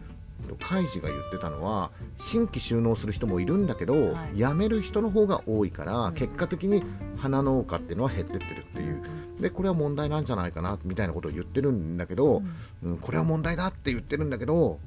[0.62, 4.38] カイジが言ってたのは新規収納する人もいるんだけど、はい。
[4.38, 6.14] 辞める人の方が多いから、うん。
[6.14, 6.84] 結果的に
[7.18, 9.04] 花農家っていうのは減ってってるっていう。
[9.40, 12.42] でこれは問題なんじゃないかなみたいなことを言ってるんだけど、
[12.84, 14.80] うんこれは問題だって言ってるんだけど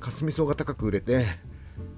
[0.00, 1.26] 霞草が高く売れて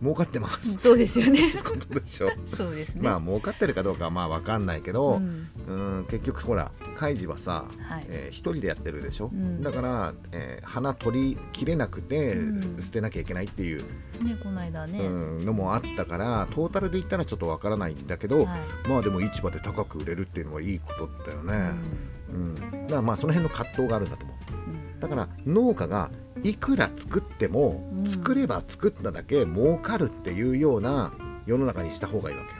[0.02, 0.78] 儲かってます。
[0.78, 1.52] そうですよね。
[1.64, 2.30] ことでしょ。
[2.56, 3.02] そうですね。
[3.02, 5.48] まあ儲かってるかどうかはまあ分かんないけど、うん。
[5.66, 8.04] うん、結局ほらカイジはさ、はい。
[8.08, 9.62] えー一人でやってるでしょ、うん。
[9.62, 12.82] だから、えー花取りきれなくてうん。
[12.82, 13.80] 捨てなきゃいけないっていう、
[14.22, 15.08] ねこの間ね、う
[15.42, 18.88] ん、のもあったからトータルで言ったらちょっと分からないんだけど、はい。
[18.88, 21.80] まあでも市場で高く売れるっていうのはいいことだようね、ん。
[22.32, 22.54] うん。
[22.54, 24.36] だからまあその辺の葛藤があるんだと思う。
[24.94, 25.00] うん。
[25.00, 26.10] だから農家が
[26.48, 28.10] いくら作ってもうん。
[28.10, 31.12] 作れば作っただけ儲かるっていうような
[31.46, 32.56] 世の中にした方がいいわけよ。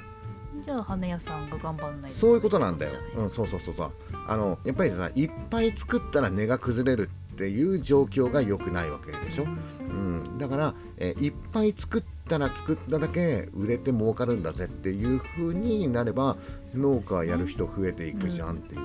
[0.65, 2.93] じゃあ花屋さんが頑張らないとそういうことなんだよ。
[3.17, 3.93] うん、そうそうそうそう。
[4.27, 16.39] あのやっぱりさいっぱい作ったら値が崩れるっていう状況が良くないわけでしょ、うん、だから、えーいっぱい作ったら作っただけ売れて儲かるんだぜっていう風になれば
[16.75, 18.81] 農家やる人増えていくじゃんっていう、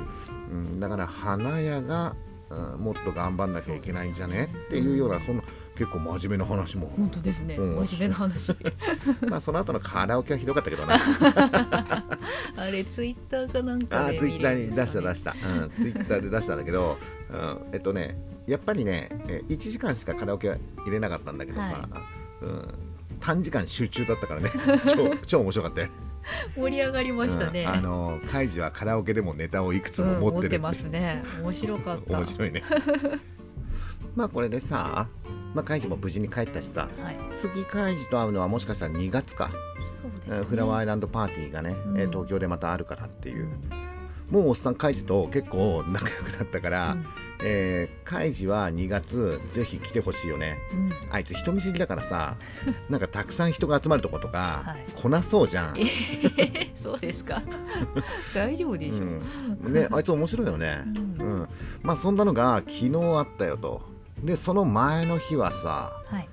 [0.52, 0.80] うん。
[0.80, 2.16] だから花屋が、
[2.52, 4.36] うんもっと頑張んなきゃいけないんじゃね？
[4.36, 5.44] ねっていうようなそんな
[5.76, 7.86] 結構真面目な話も、本当ですね、うん。
[7.88, 8.56] 真面目な話。
[9.28, 11.00] まあその後のカラオケはひどかったけどな。
[12.58, 16.98] あれツイッターかなんかであツイッターに出した出しした、うん、ツイッターで出したんだけど、
[17.32, 22.02] うん、えっとねやっぱりねえ1時間しかカラオケは入れなかったんだけどさ、は
[22.42, 22.74] うん、
[23.20, 24.50] 短時間集中だったからね。
[24.94, 25.88] 超超面白かったよ、
[26.56, 27.70] 盛り上がりましたね、うん。
[27.70, 30.48] あのカイジはカラオケでもネタをいくつもうん持ってる。
[30.48, 31.24] って,、ますね。
[31.42, 32.18] 面白かった。
[32.18, 32.64] 面白いね。
[34.16, 35.08] まあこれでさ、
[35.54, 37.18] まあ、カイジも無事に帰ったしさはい。
[37.34, 39.50] 次カイジと会うのはもしかしたら2月か、
[40.02, 42.00] そうです、ね、えーフラワーアイランドパーティーがね、うん。
[42.00, 43.48] えー東京でまたあるからっていう。
[44.30, 46.98] もうおっさんカイジと結構仲良くなったから、
[47.44, 50.60] えー、カイジは2月ぜひ来てほしいよね。
[50.72, 50.80] うん。
[50.86, 52.38] うんあいつ人見知りだからさ
[52.90, 54.92] なんかたくさん人が集まるとことか、はい。
[54.96, 57.42] 来なそうじゃん、えそうですか。
[58.34, 59.22] 大丈夫でしょう、
[59.66, 60.84] うん、ねあいつ面白いよね、
[61.20, 61.50] ううんん。
[61.82, 63.82] まあそんなのが昨日あったよと。
[64.24, 66.30] でその前の日はさはい。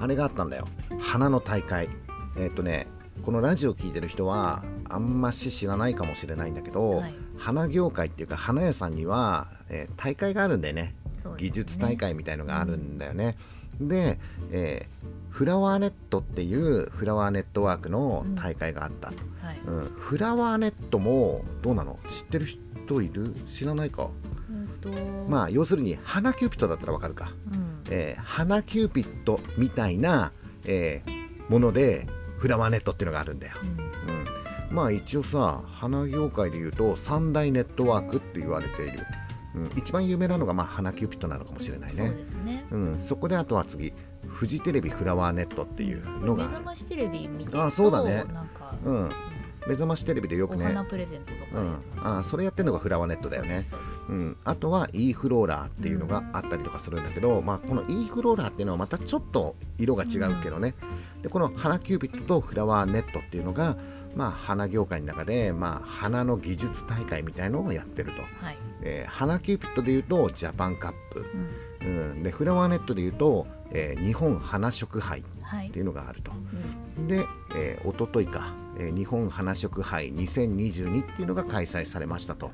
[0.00, 0.66] あれがあったんだよ。
[1.00, 1.88] 花の大会。
[2.36, 2.86] えーっとね
[3.22, 7.14] このラジオ聞いてる人はあんまし知らないかもしれないんだけど、はい。
[7.38, 10.94] 花業界っていうか花屋さんには、えー大会があるんだよね。
[11.22, 11.48] そうですね。
[11.48, 13.36] 技術大会みたいのがあるんだよね。
[13.80, 14.20] で、
[14.52, 19.16] えーフラワーネットっていうフラワーネットワークの大会があった、はい。
[19.66, 19.92] うん。
[19.96, 21.98] フラワーネットもどうなの？
[22.06, 23.34] 知ってる人いる？
[23.46, 24.10] 知らないか？
[24.50, 24.92] えっと。
[25.30, 27.82] まあ要するに花キューピットだったらわかるか、うん。
[27.90, 30.32] えー花キューピットみたいな、
[30.66, 32.06] えーもので
[32.38, 33.68] フラワーネットっていうのがあるんだよ、うん。
[33.68, 33.72] う
[34.72, 39.00] ん、まあ一応さ花業界でいうと三大ネットワークって言われている、
[39.54, 42.64] うん、一番有名なのがまあ花キューピットなのかもしれないそうねですね。
[42.70, 43.92] うん、そこであとは次
[44.26, 46.46] フジテレビフラワーネットっていうのが。
[46.46, 48.24] 目覚ましテレビ見てあそうだね。
[48.32, 49.10] なんか、うん。
[49.66, 52.18] 目覚ましテレビでよくおね花プレゼントとかうん。
[52.18, 53.60] あそれやってるのがフラワーネットだよね。
[53.60, 60.74] そうですそうん、あとは e フローラーっていうのがあったりとかするんだけど、まあ、この e フローラーっていうのはまたちょっと色が違うけどね、
[61.22, 63.76] でこの花キューピットとフラワーネットっていうのが、
[64.14, 71.24] まあ、花業界の中で、まあ、花の技術大会みたいのをやってると、はい、えー花キューピットでいうとジャパンカップ、
[71.82, 72.10] うん。
[72.10, 75.70] うん、でフラワーネットでいうと、えー日本花食杯っはい。
[75.70, 76.32] ていうのがあると。
[76.98, 77.08] うん。
[77.08, 82.50] で、えー、一昨日か、えー日本花食杯2022っていうのが開催されましたと。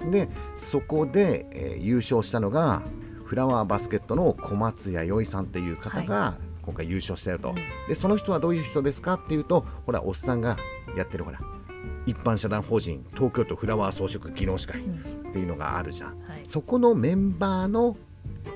[0.00, 0.10] うん。
[0.10, 2.82] でそこで、えー優勝したのが
[3.24, 7.54] フラワーバスケットの小松弥生さんっていう方が今回優勝したよと、うん。
[7.88, 10.56] でその人はどういう人ですかっていうとほらおっさんが
[10.96, 11.40] やってるほら
[12.06, 16.10] 一般社団法人東京都フラワー装飾技能士会うんっていうのがあるじゃん。
[16.10, 16.42] はい。
[16.46, 17.96] そこのメンバーの、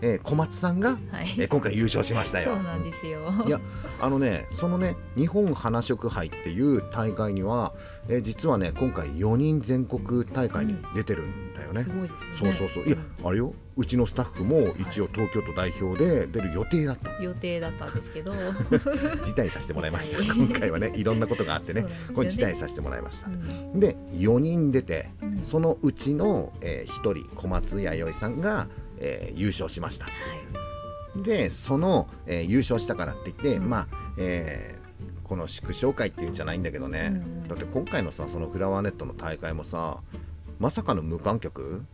[0.02, 1.34] えー小松さんが、はい。
[1.38, 2.54] えー今回優勝しましたよ。
[2.54, 3.32] そうなんですよ。
[3.46, 3.60] いや
[4.00, 7.72] あのねそのね日本花食杯っていう大会には、
[8.08, 12.84] えー実はね今回4人全国大会に出てるんだよね、すごいですそうそうそう。
[12.84, 13.52] いやあれよ。
[13.76, 18.32] うちのスタッフも一応東京都代表で出る予定だった、予定だったんですけど、
[19.22, 20.18] 辞退させてもらいました。
[20.18, 20.26] はい。
[20.26, 21.88] 今回はねいろんなことがあってねね。
[22.12, 23.28] これ辞退させてもらいました。
[23.28, 23.78] う、ん。
[23.78, 25.40] で4人出てうん。
[25.44, 28.66] そのうちの、え1人小松弥生さんが、
[29.00, 30.06] えー優勝しました。
[30.06, 30.10] は
[31.16, 31.22] い。
[31.22, 33.68] でその、えー優勝したからって言って、うん。
[33.68, 34.78] まあ、えー
[35.24, 39.98] この祝勝会っていうんじゃないんだけどね、うんだって今回のさそのフラワーネットの大会もさ
[40.58, 41.84] まさかの無観客？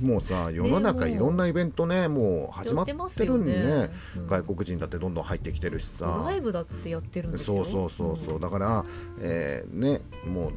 [0.00, 2.92] もうさ世の中いろんなイベントねもう始まって
[3.24, 3.64] るんでね。
[3.64, 4.26] ねうん。
[4.26, 6.24] 外国人だってどんどん入ってきてるしさ。
[6.26, 7.64] ライブだってやってるんですよ。
[7.64, 8.26] そうそうそう。
[8.26, 8.84] そう、だから、
[9.20, 10.52] えーねもう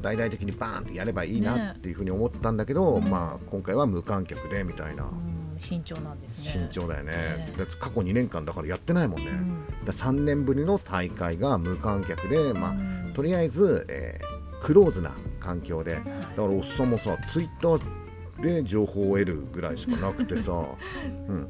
[0.00, 3.08] 大々的にバーンってやればいいなねっていうふうに思ったんだけど、うん。
[3.08, 6.68] まあ今回は無観客でみたいな、うん慎重なんですね。
[6.68, 7.12] 慎重だよね。
[7.12, 9.64] ね過去2年間だからやってないもんね、うん。
[9.84, 13.12] だ3年ぶりの大会が無観客で、まあうん。
[13.14, 15.94] とりあえず、えークローズな環境で。
[15.94, 16.04] だはい。
[16.04, 18.03] からおっさんもさツイッター
[18.44, 21.48] で情報を得るぐらいしかなくてさ、うん、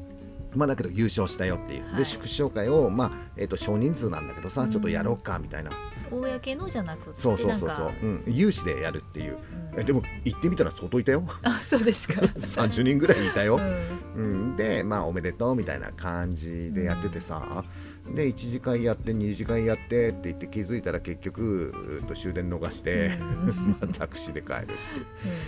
[0.55, 1.97] まあだけど優勝したよっていう、はい。
[1.97, 4.71] で祝勝会をまあ、えー、と少人数なんだけどさ、うん。
[4.71, 5.71] ちょっとやろうかみたいな。
[6.11, 7.93] 公のじゃなくてそうそうそうそう。
[8.01, 9.37] うん、有志でやるっていう。
[9.73, 9.79] うん。
[9.79, 11.23] えでも行ってみたら相当いたよ。
[11.43, 12.21] あそうですか。
[12.37, 13.57] 30人ぐらいいたよ、
[14.15, 14.23] うん。
[14.23, 17.63] うん、でまあおめでとうみたいな感じでやっててさ、
[18.13, 23.77] で1次会やって2次会やってって言って気づいたら結局と終電逃して、うん。
[23.81, 24.77] まあタクシーで帰る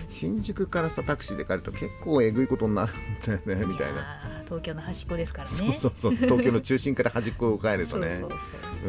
[0.08, 4.41] 新宿からさタクシーで帰ると結構えぐいことになるんだよねみたいな。
[4.46, 5.56] 東京の端っこですからね。
[5.56, 6.12] そうそうそう。
[6.13, 8.24] 東京の中心から端っこを帰るとね。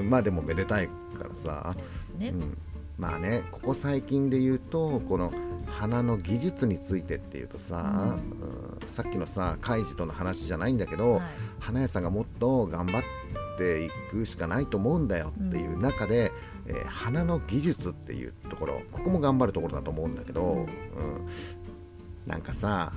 [0.03, 1.75] まあでもめでたいからさ。
[1.75, 2.59] そうですね、うん、
[2.97, 5.33] まあねここ最近で言うとこの
[5.67, 8.17] 花の技術についてっていうとさ、
[8.83, 8.89] うん。
[8.89, 11.23] さっきのさカイジとの話じゃないんだけど、はい。
[11.61, 13.38] 花屋さんがもっと頑張って
[13.85, 16.33] いくしかないと思うんだよっていう中で、
[16.67, 20.59] えー花の技術っていうところここも頑張るところだと思うんだけど、うん。
[20.61, 20.69] うん。
[22.27, 22.93] なんかさ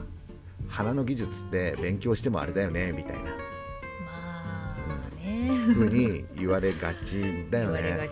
[0.67, 3.31] 花の技術って勉強してもあれだよねみたいな
[5.47, 8.09] まあね、風に言われがちだよね。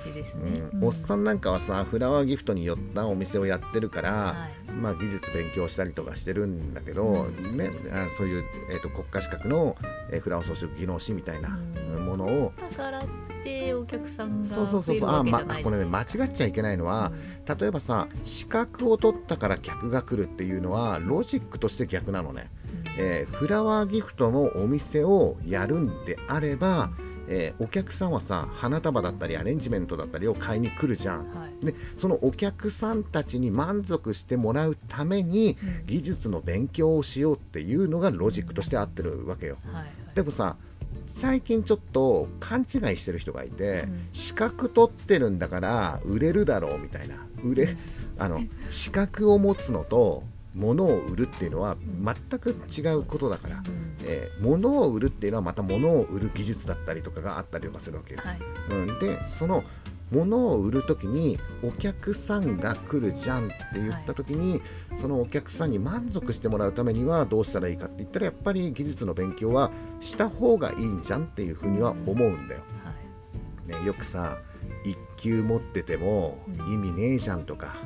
[0.81, 4.59] おっさんなんかはさフラワーギフトに寄ったお店をやってるから、はい。
[4.71, 9.75] まあ、技術勉強したりとかしてるんだけど、うね、あそういう、えー、と国家資格の、
[10.11, 12.05] えーフラワー装飾技能士みたいなうん。
[12.05, 13.03] ものを、だからっ
[13.43, 15.09] てお客さんがそうそうそうそう。
[15.09, 17.11] あ、まこれね間違っちゃいけないのは、
[17.59, 22.51] 例えばさ資格を取ったから客が来るっていうのはロジックとして逆なのね、
[22.97, 26.91] えーフラワーギフトのお店をやるんであれば、
[27.31, 31.21] えーお客さんはさ花束だったりアレンジメントだったりを買いに来るじゃん。
[31.21, 31.65] うんはい。
[31.65, 35.85] でそのお客さんたちに満足してもらうためにうん。
[35.85, 39.57] 技術の勉強をしようっていうのがロジックとして合ってるわけよ。
[39.65, 39.85] はいはい。
[40.15, 40.57] でもさ
[41.05, 44.07] 最近ちょっと勘違いしてる人がいて、うん。
[44.11, 47.15] 資格取ってるんだから売れるだろうみたいな。
[47.43, 47.77] 売れ
[48.17, 50.23] あの資格を持つのと
[50.55, 58.21] 物を売るっていうのは全く違うことだから、うんえー物を売るっていうのはまた物を売る技術だったりとかがあったりとかするわけよ。
[58.23, 58.39] はい。
[58.71, 59.63] うん、でその
[60.12, 64.62] 物を売る時にお客さんが来るじゃんって言った時に、
[64.97, 72.62] そのお客さんに満足してもらうためにはどうしたらいいかって言ったらやっぱり技術の勉強はした方がいいんじゃんっていうふうには思うんだよ。
[72.83, 73.81] はい。
[73.81, 74.39] ね、よくさ
[74.85, 77.77] 1級持ってても意味ねえじゃんとか、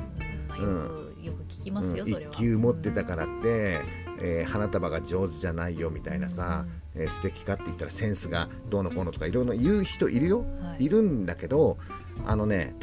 [0.58, 0.78] うん。
[0.78, 2.12] まあ、よく、聞きますよ、うん。
[2.12, 2.32] それは。
[2.32, 3.80] 1級持ってたからって、
[4.20, 10.44] えー花束が上手じゃないよみたいなさ、えー素敵かって言ったらセンスがどうのこうのとかいろいろ言う人いるよ。
[10.60, 10.84] はい。
[10.84, 11.78] いるんだけど
[12.24, 12.74] あのね、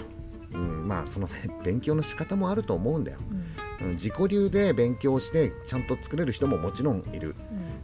[0.54, 3.20] うん、まあそのね 勉強の仕方もあると思うんだよ、
[3.82, 3.88] うん。
[3.88, 7.36] うん、自己流で勉強してちゃんと作れる人ももちろんいる。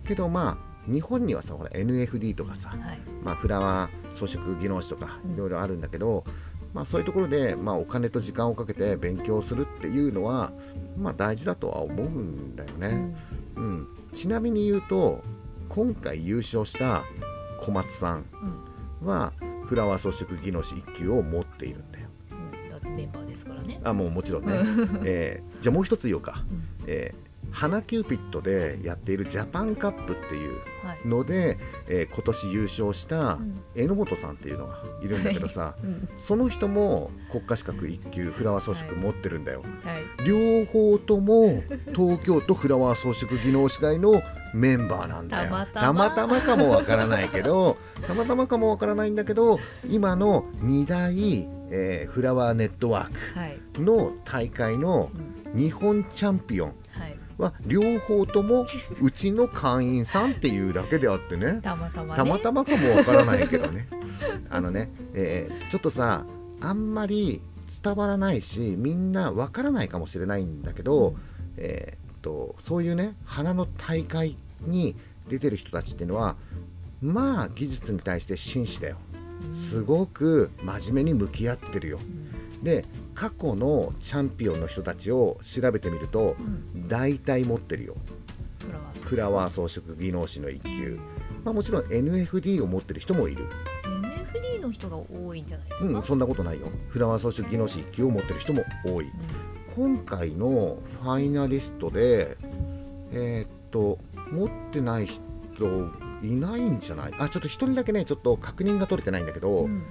[0.03, 2.99] けどまあ日本にはさほら NFD とかさ、うんはい。
[3.23, 5.33] まあ、フラワー装飾技能士とかうん。
[5.33, 6.23] いろいろあるんだけど、
[6.73, 10.51] まあ、そういうところで、まあ、お金と時間をかけて勉強するっていうのは、
[10.97, 13.15] まあ、大事だとは思うんだよね、
[13.55, 13.87] うん。
[14.13, 15.23] ちなみに言うと
[15.69, 17.03] 今回優勝した
[17.61, 18.25] 小松さん
[19.03, 19.33] は
[19.65, 22.07] フラワー装飾技能士1級を持っているんだよ。
[22.31, 22.69] うん。
[22.69, 23.79] だってメンバーですからね。
[23.83, 24.53] あもうもちろんね、
[25.03, 26.63] えーじゃあもう一つ言おうか、うん。
[26.87, 30.55] えー花キューピットでやっているジャパンカップっていう
[30.85, 31.07] はい。
[31.07, 31.57] ので、
[31.87, 33.61] えー今年優勝したうん。
[33.75, 36.09] 榎本さんっていうのがいるんだけどさ、うん。
[36.17, 40.25] その人も国家資格1級フラワー装飾持ってるんだよ、はい。
[40.25, 41.63] 両方とも
[41.95, 44.21] 東京都フラワー装飾技能士会の
[44.53, 45.49] メンバーなんだよ。
[45.73, 46.39] たまたま。
[46.41, 53.57] かもわからないけど たまたまかもわからないんだけど今の2大、えーフラワーネットワーはい。
[53.75, 55.57] クの大会のうん。
[55.57, 58.67] 日本チャンピオンはいは両方とも
[59.01, 61.59] うちの会員さんっていうだけであってね。
[61.61, 62.17] たまたまね。
[62.17, 63.87] たまたまかもわからないけどね。
[64.49, 66.25] あのね、えーちょっとさ
[66.61, 67.41] あんまり
[67.83, 71.15] 伝わらないしみんなわからないかもしれないんだけど、
[71.57, 74.95] えーっとそういうね花の大会に
[75.29, 76.35] 出てる人たちっていうのは
[77.01, 78.97] まあ技術に対して真摯だよ。
[79.53, 81.99] すごく真面目に向き合ってるよ。
[82.63, 82.85] で
[83.17, 86.43] 過去のチャンピオンの人たちを調べてみるとう
[86.77, 86.87] ん。
[86.87, 87.95] 大体持ってるよ。
[89.01, 89.95] フラワー装飾。
[89.99, 90.99] 技能士の1級、
[91.43, 93.45] まあ、もちろん NFD を持ってる人もいる。
[93.85, 96.67] NFD の人が多いんじゃないですか、うんそんなことないよ。
[96.89, 99.07] フラワー装飾技能士1級を持ってる人も多い。
[99.75, 102.37] 今回のファイナリストで
[103.11, 103.97] えーっと
[104.31, 105.21] 持ってない人
[106.21, 107.13] いないんじゃない？
[107.17, 109.83] あちょっと1人だけねちょっと確認が取れてないんだけど、うん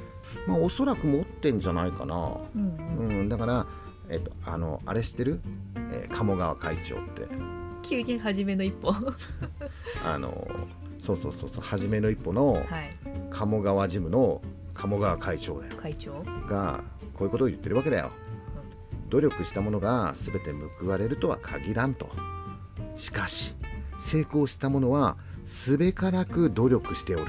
[0.46, 2.14] まあおそらく持ってんじゃないかな。
[2.54, 3.08] うんうん。
[3.08, 3.66] うんだから
[4.08, 5.40] えっとあのあれ知ってる、
[5.92, 7.26] えー鴨川会長って。
[7.82, 8.88] 急に初めの一歩。
[8.88, 9.14] は
[10.04, 10.46] あの
[10.98, 12.66] そうそうそうそう初めの一歩のい。
[13.30, 14.40] 鴨川ジムの
[14.74, 15.76] 鴨川会長だよ。
[15.76, 16.22] 会長？
[16.48, 16.82] が
[17.14, 18.10] こういうことを言ってるわけだよ。
[19.08, 22.08] 努力したものが全て報われるとは限らんと。
[22.96, 23.54] しかし
[23.98, 27.26] 成功したものはすべからく努力しておる、う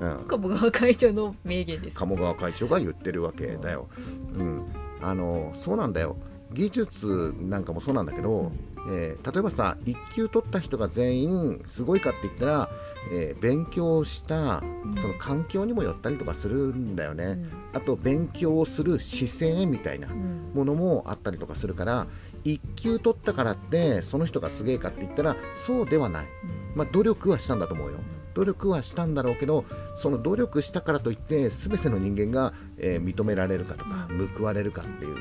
[0.00, 1.96] 鴨川会長の名言です。
[1.96, 3.88] 鴨川会長が言ってるわけだよ、
[4.34, 4.66] うん、
[5.02, 6.16] あのそうなんだよ。
[6.52, 8.50] 技術なんかもそうなんだけど、
[8.88, 12.70] えー例えばさ1級取った人が全員すごいかって言ったら、
[13.12, 14.62] えー勉強した
[15.00, 17.50] その環境にもよったりとかするんだよね、うん。
[17.74, 20.40] あと勉強をする姿勢みたいなうん。
[20.54, 22.08] ものもあったりとかするから
[22.44, 26.26] 1級取ったからってその人がすげえかって言ったらそうではない、
[26.74, 27.98] まあ、努力はしたんだと思うよ
[28.40, 35.16] 努力はしたんだろうけどその努力したからといって全ての人間が、えー認められるかとか報われるかっていう、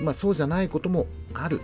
[0.00, 1.60] まあ、そうじゃないこともある、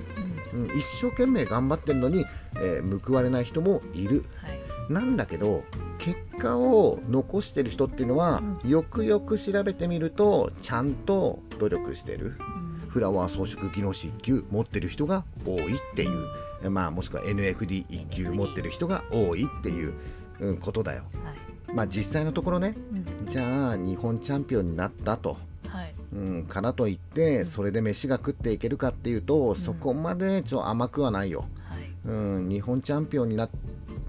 [0.54, 0.62] うん。
[0.64, 2.24] うん、一生懸命頑張ってるのに、
[2.56, 4.24] えー報われない人もいる。
[4.42, 4.92] はい。
[4.92, 5.64] なんだけど
[5.98, 12.36] 結果を残してる人っていうのは、よくよく調べてみるとちゃんと努力してる。
[12.38, 12.88] うん。
[12.88, 19.94] フラワー装飾技能士1級持ってる人が多いっていう、まあ、もしくは NFD1 級持ってる人が多いっていう、
[20.40, 21.04] うん、ことだよ。
[21.24, 21.74] はい。
[21.74, 23.26] まあ実際のところねうん。
[23.26, 25.36] じゃあ日本チャンピオンになったと、
[25.68, 25.94] はい。
[26.12, 31.46] うん、からといってそれで飯が食っていけるかっていうと、そこまでちょ甘くはないよ。
[31.68, 31.90] はい。
[32.06, 33.50] うん、日本チャンピオンになっ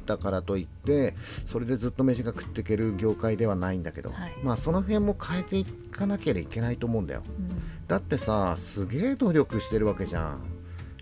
[0.06, 4.34] たからといってそれでずっと飯が食っていける業界ではないんだけど、はい。
[4.44, 7.24] まあその辺も変えていかなきゃいけないと思うんだよ。
[7.28, 7.50] うん。
[7.88, 10.44] だってさすげえ努力してるわけじゃん、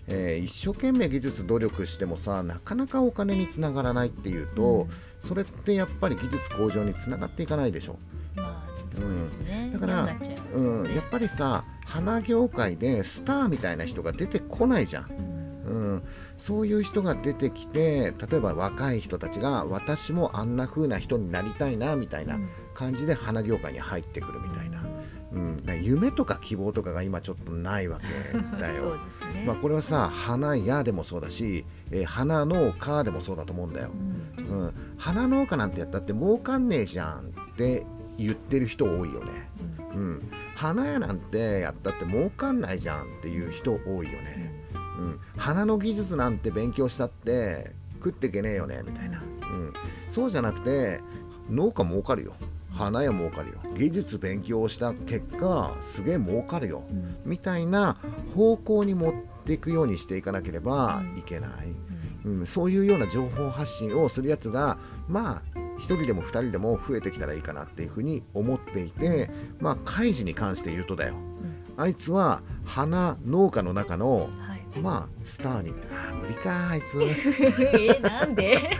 [0.08, 7.98] えー一生懸命技術努力してもさなかなかお金につながらないっていうと、うんそれってやっぱり技術向上につながっていかないでしょ、
[8.36, 9.70] まあそうですね。
[9.72, 15.10] だから嫌になっちゃいますうん、やっぱりさ花業界でスターみたいな人が出てこないじゃん。
[15.66, 15.92] うん。
[15.94, 16.02] うん、
[16.38, 22.48] そういう人が出てきて例えば若い人たちが私もあんな風な人になりたいなみたいなうん。
[22.74, 24.84] 感じで花業界に入ってくるみたいな、
[25.32, 28.94] うん、夢とか希望とかが今ちょっとないわけだよ。
[29.34, 29.44] ね。
[29.46, 33.90] まあ、これはさ花屋でもそうだし、えー花農家でもそうだと思うんだよ。
[34.38, 34.58] うん。
[34.60, 37.84] うん、花農家なんてやったって儲かんねえじゃんって
[38.16, 39.48] 言ってる人多いよね。
[39.94, 40.00] うん。
[40.00, 44.66] うん、花屋なんてやったって儲かんないじゃんっていう人多いよね。
[44.98, 49.72] うん、花の技術なんて勉強したって食ってけねえよねみたいな、うん、
[50.08, 51.00] そうじゃなくて
[51.50, 52.34] 農家儲かるよ
[52.76, 53.54] 花屋儲かるよ。
[53.74, 56.84] 技術勉強した結果すげえ儲かるよ。
[56.90, 57.16] うん。
[57.24, 57.96] みたいな
[58.34, 61.50] 方向に持っていくようにしていかなければいけない、
[62.24, 64.76] うん、そういうような情報発信をするやつが
[65.08, 71.14] まあ1人でも2人でも増えてきたらいいかなっていうふうに思っていてまあ開示に関して言うとだよ。
[71.14, 71.82] うん。
[71.82, 74.80] あいつは花農家の中のはい。
[74.80, 75.70] まあスターに。
[75.70, 78.76] あー無理かあいつ えなんで？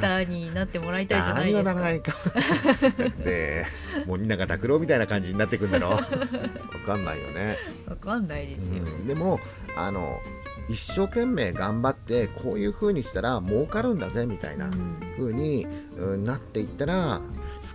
[0.00, 2.30] ターになってもらいたいじゃないスターにはならですか。
[2.32, 3.66] ないか で
[4.06, 5.98] 森永拓郎みたいな感じになってくんだろ わ
[6.86, 7.56] かんないよね、
[7.86, 9.06] わかんないですよ、うん。
[9.06, 9.40] でも
[9.76, 10.20] あの
[10.68, 14.96] 一生懸命頑張ってこういう風にしたら儲かるんだぜみたいなうん。
[15.18, 17.20] 風に、うんなっていったら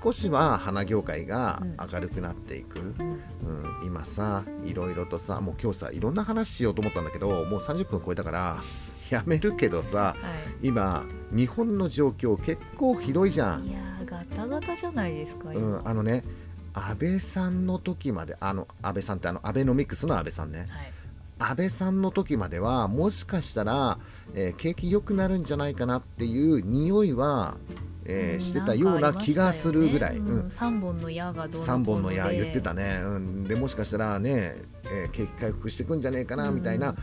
[0.01, 1.77] 少しは花業界がうん。
[1.91, 2.88] 明るくなっていく、うん。
[2.88, 8.63] うん、今さいろいろとさもう今日さいろんな話しようと思ったんだけどもう30分超えたから
[9.09, 10.15] やめるけどさは
[10.61, 13.69] 今日本の状況結構ひどいじゃい、ん。
[13.69, 13.73] い。
[13.73, 15.79] やーガタガタじゃないですか、う今。
[15.79, 16.23] ん、あのね
[16.73, 20.67] 安倍さんの時まであの安倍さんってあのアベノミクスの安倍さんね。
[20.69, 20.91] はい。
[21.39, 23.97] 安倍さんの時まではもしかしたら、
[24.33, 27.57] えー景気良くなるんじゃないかなっていう匂いは、
[28.05, 30.27] えーしてたような気がするぐらい、うん。
[30.27, 36.95] うん3本の矢がどうのこう3本の矢で言ってたね、うん、でもしかしたらね、えー景気回復してくんじゃねえかなみたいな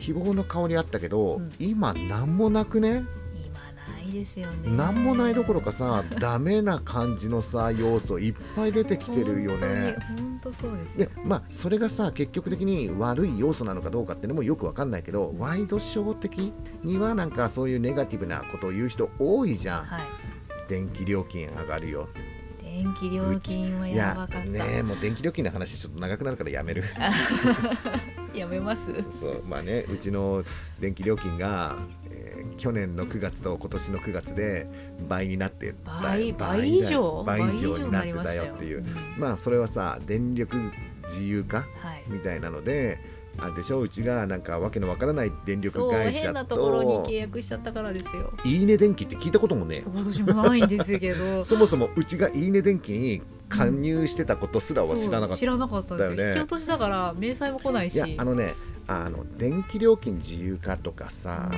[0.00, 1.52] 希望の香りあったけど、うん。
[1.58, 3.04] 今なんもなくね？
[3.44, 3.60] 今
[3.94, 4.76] ないですよね。
[4.76, 9.96] なんもないどころかさ ダメな感じのさ要素いっぱい出てきてるよね。
[10.16, 16.52] 本当そうですでよまあそれがさ結局的に悪い要素なのかどうかっていうのもよくわかんないけどワイドショー的
[16.82, 19.84] にはなんかそういうネガティブなことを言う人多いじゃん。
[19.84, 20.00] はい。
[20.68, 22.08] 電気料金上がるよ。
[22.62, 26.82] 電気料金はやばかった、ねえもう電気料金の話ちょっと長くなるからやめる
[28.34, 28.92] やめます？
[29.20, 30.42] そうまあねうちの
[30.80, 31.76] 電気料金が、
[32.10, 34.66] えー去年の9月と今年の9月で
[35.08, 37.22] 倍になってた倍倍以上？
[37.24, 38.78] 倍以上になってたよっていう。
[38.78, 40.56] うんまあそれはさ電力
[41.08, 41.66] 自由化はい。
[42.08, 42.98] みたいなので
[43.38, 48.32] あれでしょうちがなんかわけのわからない電力会社変なところにと契約しちゃったからですよ。
[48.44, 49.82] いいね電気って聞いたこともね。
[49.94, 55.28] 私もないんですけどそもそもうちがいいね電気に加入してたことすらは知らなかった。
[55.28, 56.20] そう知らなかったんです。
[56.20, 57.94] よ引き落としだから明細も来ないし。
[57.94, 58.54] いやあのね
[58.86, 61.50] あの電気料金自由化とかさ、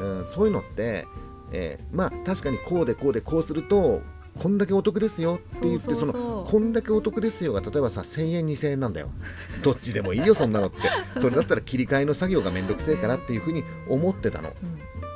[0.00, 1.06] うんそういうのって、
[1.52, 4.02] えーまあ確かにこうでこうでこうすると
[4.38, 9.10] こんだけお得ですよって言ってそのこんだけお得ですよが例えばさ1000円2000円なんだよ。
[9.62, 11.20] どっちでもいいよそんなのって。
[11.20, 14.52] それだったら切り替えの作業がめんどくせえからっていうふうに思ってたの。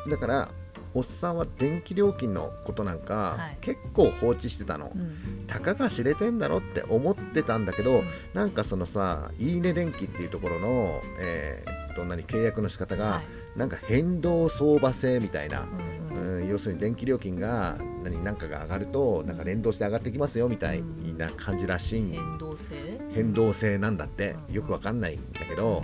[0.07, 0.11] うん。
[0.11, 0.49] だから
[0.95, 3.59] おっさんは電気料金のことなんか、はい。
[3.61, 5.45] 結構放置してたの、うん。
[5.47, 8.05] たかが知れてんだろって思ってたんだけど、うん。
[8.35, 20.83] なんかそのさいいね電気っていうところの、えー、と何契約の仕方が、はいなんか変動相場制みたいな、うん要するに電気料金が何なんかが上がるとなんか連動して上がってきますよみたい
[21.17, 22.01] な感じらしい。
[22.01, 22.75] ん変動性？
[23.15, 24.37] 変動性なんだって。
[24.49, 24.55] うん。
[24.55, 25.83] よくわかんないんだけど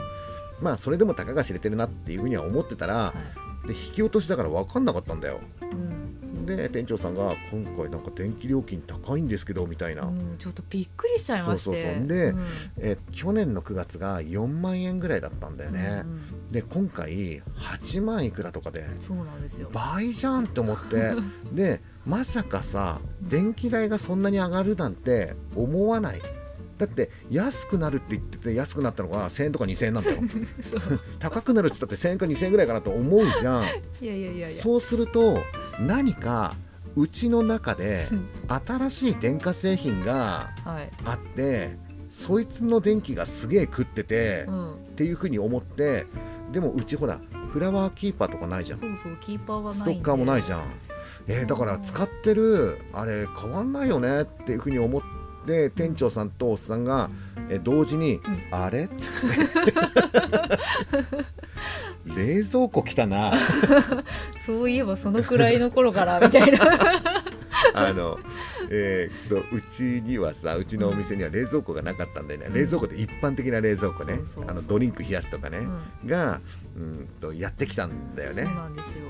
[0.60, 3.14] まあそれでもたかが知れてるなっていうふうには思ってたらは
[3.66, 5.40] で引き落としだから分かんなかったんだよ。
[6.46, 10.36] で店長さんが今回なんか電気料金高いんですけどみたいな、うん。
[10.38, 11.64] ちょっとびっくりしちゃいまして。
[11.64, 12.06] そうそうそう。
[12.06, 12.42] でうん。
[12.78, 16.02] え去年の9月が4万円ぐらいだったんだよね。
[16.04, 19.68] う、んで今回8万いくらとかでそうなんですよ。
[19.72, 21.12] 倍じゃんって思って
[21.52, 26.22] でまさかさ電気代がそんなに上がるなんて思わない。
[26.78, 30.18] だって安くなるって言ってて安くなったのが1000円とか2000円なんだよ。
[31.18, 33.62] 高くなるって言ったって1000円か2000円ぐらいかなと思うじゃん。
[33.64, 33.66] い
[34.06, 34.62] やいやいやいや。
[34.62, 35.42] そうすると
[35.80, 36.54] 何か
[36.94, 38.26] うちの中でうん。
[38.64, 40.90] 新しい電化製品がはい。
[41.04, 41.76] あって
[42.10, 44.74] そいつの電気がすげえ食ってて、っうん。
[44.94, 46.06] ていうふうに思って
[46.52, 47.20] でもうちほら
[47.52, 48.78] フラワーキーパーとかないじゃん。
[48.80, 50.62] そうそうキーパーはないストッカーもないじゃん。
[51.26, 55.02] えーだから使ってるあれ変わんないよねっていうふうに思っ
[55.46, 57.10] て店長さんとおっさんが、
[57.50, 58.22] えー同時に「ん。
[58.50, 58.88] あれ?
[62.04, 63.32] 」冷蔵庫来たな。
[64.44, 66.58] そういえばそのくらいの頃からみたいな。
[67.72, 68.18] あの、
[68.70, 72.52] えーっとうちにはさうちのお店には冷蔵庫がなかったんだよね、うん。
[72.54, 74.20] 冷蔵庫って一般的な冷蔵庫ね。
[74.46, 75.58] あのドリンク冷やすとかね、
[76.02, 76.08] うん。
[76.08, 76.40] が
[76.76, 78.44] うんとやってきたんだよね。
[78.44, 78.54] そう。
[78.54, 79.00] なんですよ。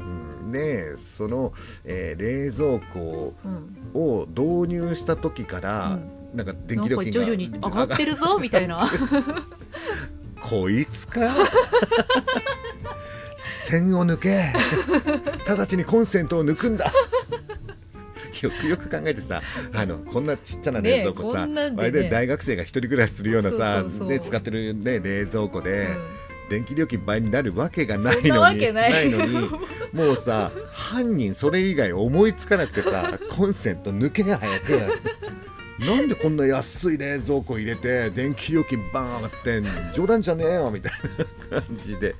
[0.00, 1.52] うんでその、
[1.84, 3.80] えー冷蔵庫うん。
[3.92, 5.98] を導入した時から、
[6.32, 8.88] なんか電なんか気料金が徐々に上がってるぞみたいな。
[10.40, 11.20] こいつか？
[13.36, 14.52] 線を抜け。
[15.48, 16.92] 直ちにコンセントを抜くんだ。
[18.42, 19.42] よくよく考えてさ
[19.74, 21.76] あのこんなちっちゃな冷蔵庫さ、ねね。
[21.76, 26.20] あれで大学生が一人暮らしするようなさね、使ってる、ね、冷蔵庫で、うん。
[26.48, 28.60] 電気料金倍になるわけがないのに。
[28.60, 29.48] けないのに
[29.92, 34.80] もうさ犯人それ以外思いつかなくてさコンセント抜けが早く
[35.80, 40.92] なんでこんな安い冷蔵庫入れて電気料金バーン上がってん冗談じゃねえよみたい
[41.50, 42.14] な感じで。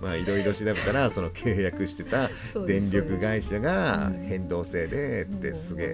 [0.00, 2.30] まあいろいろ調べたらその契約してた
[2.66, 5.86] 電力会社がうん変動制でってすげえ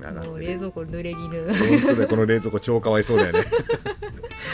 [0.00, 0.38] うん上がってる。
[0.40, 1.78] 冷蔵庫濡れ衣。
[1.78, 3.44] 本当だよこの冷蔵庫超かわいそうだよね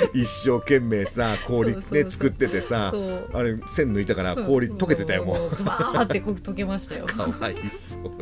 [0.14, 2.92] 一生懸命さ氷ね作っててさ
[3.32, 5.56] あれ線抜いたから氷溶けてたよもう。
[5.56, 7.06] ドバーって溶けましたよ。
[7.06, 8.12] かわいそう。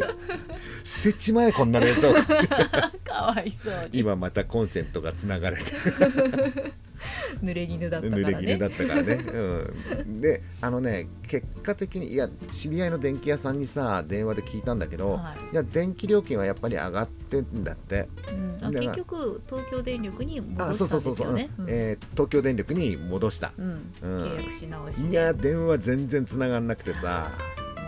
[0.85, 2.23] 捨てちまえこんな冷蔵庫。
[3.05, 4.01] かわいそうに。
[4.01, 5.63] 今またコンセントがつながれて
[7.43, 15.53] 濡れ衣だったか濡れらね衣だったからね、うん、であのね結果的にいや知り合いの電気屋さんにさ電話で聞いたんだけど、はい。
[15.53, 18.09] いや電気料金はやっぱり上がってんだって。
[18.63, 18.73] うん。
[18.73, 21.51] 結局東京電力にあ戻したんですよね。
[21.59, 21.67] うん。
[21.69, 23.53] えー東京電力に戻した。
[23.57, 23.93] うん。
[24.03, 24.23] うん。
[24.23, 25.11] 契約し直して。
[25.11, 27.31] いや電話全然つながんなくてさ。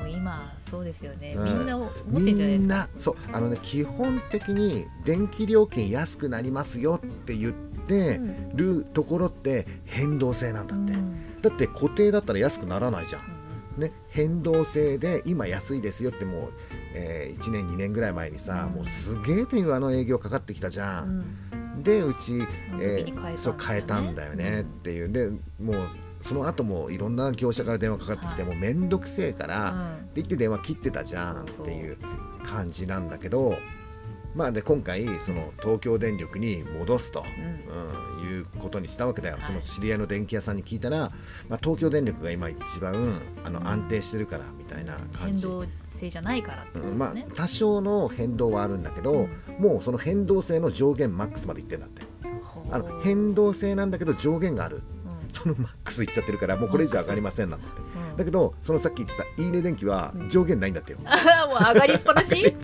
[0.00, 1.34] もう今そうですよね。
[1.36, 1.44] うん。
[1.44, 2.74] みんな持ってみんじゃないですか。
[2.74, 3.16] んなそう。
[3.32, 7.71] あのね基本的に電気料金安くなりますよって言って
[8.54, 11.40] るところって変動制なんだって、うん。
[11.40, 16.52] だって固定だったら安くならないじゃん、ね、変動制で今安いですよってもう、
[16.94, 18.74] え1年2年ぐらい前にさ、うん。
[18.74, 21.80] もうすげえ電話の営業かかってきたじゃ、うん。
[21.80, 22.42] んでうち、
[22.80, 23.06] え
[23.36, 24.60] そう変えたんだよね。
[24.60, 25.10] っていう。
[25.10, 25.30] で
[25.60, 25.76] もう
[26.20, 28.50] その後もいろんな業者から電話かかってきて、はい。
[28.52, 29.92] もうめんどくせえから、うん。
[29.94, 31.96] って言って電話切ってたじゃんっていう。
[32.42, 33.56] 感じなんだけど
[34.34, 38.22] まあで今回その東京電力に戻すと、うん。
[38.22, 39.44] うん、いうことにしたわけだよ、はい。
[39.44, 41.12] その知り合いの電気屋さんに聞いたら、
[41.48, 45.46] まあ、東京電力が今一番あの安定してるからみたいな感じ。
[45.46, 49.28] 変動性じゃないからってこうんまあ多少の変動はあるんだけど、うん。
[49.58, 52.02] もうその変動性の上限マックスまでいってんだって。
[52.70, 54.76] あの変動性なんだけど上限がある。
[54.76, 54.82] うん。
[55.30, 57.80] そのマックスいっちゃってるからもうこれ以上上がりませんなんだって。
[57.80, 60.28] うんだけどそのさっき言ってた「いいね電気」はうん。
[60.28, 62.34] 上限ないんだってよ、 あーもう上がりっぱなし？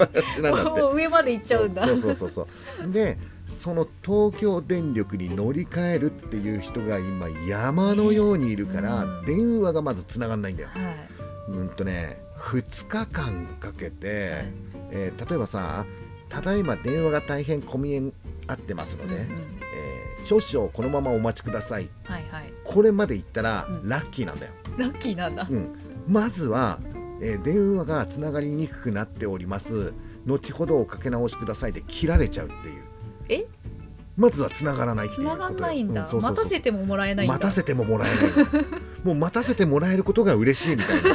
[0.74, 1.86] もう上まで行っちゃうんだ。
[1.86, 2.48] そうそうそうそ
[2.86, 2.90] う。
[2.92, 9.24] でその東京電力に乗り換えるっていう人が今山のようにいるから、うん。
[9.24, 10.68] 電話がまずつながんないんだよ。
[10.74, 11.52] はい。
[11.52, 14.52] うんとね2日間かけて、はい。
[14.90, 15.86] えー例えばさ
[16.28, 18.12] 「ただいま電話が大変混み
[18.46, 19.28] 合ってますので、うんうん。
[19.74, 21.88] えー少々このままお待ちください。
[22.04, 23.88] はいはい」これまで言ったらうん。
[23.88, 24.52] ラッキーなんだよ。
[24.78, 25.46] ラッキーなんだ。
[25.50, 25.74] うん、
[26.06, 26.78] まずは、
[27.20, 29.92] えー電話がつながりにくくなっております。
[30.26, 32.82] 後ほどおかけ直しくださいで切られちゃうっていう。
[33.28, 33.46] え？
[34.16, 36.30] まずはつながらないっていう繋ことがんないんだ、うそうそうそう。
[36.32, 38.64] 待たせてももらえない待たせてももらえない
[39.04, 41.10] もう待たせてもらえることが嬉しいみたいな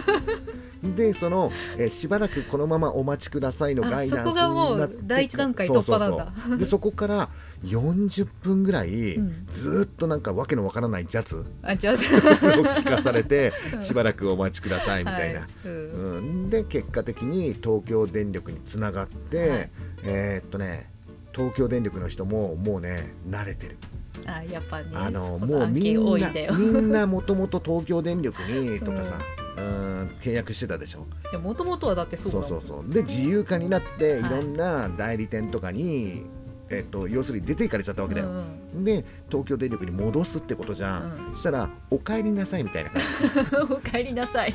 [0.95, 6.25] でその、えーしばらくこのままお待ちくださいのガイダンスになって第一段階突破なんだ。
[6.25, 7.29] そうそうそうでそこから
[7.63, 9.47] 40分ぐらい、うん。
[9.49, 15.49] ずーっとなんかわけのわからないジャズをあじゃあ聞かされてしばらくお待ちくださいみたいな、はい。
[15.65, 15.71] うん。
[15.71, 19.69] うん、で結果的に東京電力につながって、はい。
[20.03, 20.91] えーっとね
[21.33, 23.77] 東京電力の人ももうね慣れてる。
[24.25, 31.05] あやっぱねあのもうみんなみんなもともと東京電力にとかさ、うん、契約してたでしょ？
[31.31, 32.93] でもともとはだってそうそうそうそう。
[32.93, 34.31] で自由化になっていはい。
[34.31, 36.25] ろんな代理店とかに、
[36.69, 38.31] えっと要するに出ていかれちゃったわけだよ、う
[38.79, 41.33] んで東京電力に戻すってことじゃん、うん。
[41.35, 43.01] そしたら「お帰りなさい」みたいな感
[43.61, 44.53] うん お帰りなさい。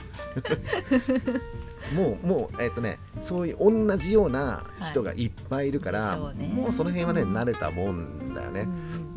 [1.91, 6.49] じもうもうえっ、とねそういう同じような人がいっぱいいるから、でしょうね。
[6.53, 8.67] もうその辺はね慣れたもんだよね、う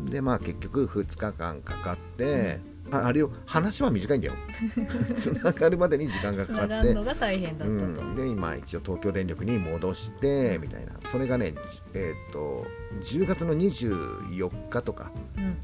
[0.04, 2.60] んでまあ結局2日間かかって、
[2.92, 3.30] ああれよ。
[3.46, 4.34] 話は短いんだよ。
[5.16, 6.74] つながるまでに時間がつかかって。
[6.74, 10.92] ながるのが大変だったと、うん、で今一応東京電力に戻してみたいな。
[11.10, 11.54] それがね
[11.94, 12.66] えっ、と
[13.00, 15.56] 10月の24日とか、うん。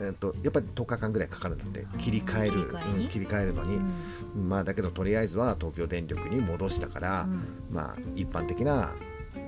[0.00, 1.86] えー、とやっぱり10日間ぐらいかかるんだって。
[1.98, 2.52] 切り替える。
[2.52, 3.04] 切り替えに？
[3.04, 3.80] うん切り替えるのに、
[4.34, 7.42] まあだけどとりあえずは東京電力に戻したから、うん。
[7.70, 8.92] まあ一般的な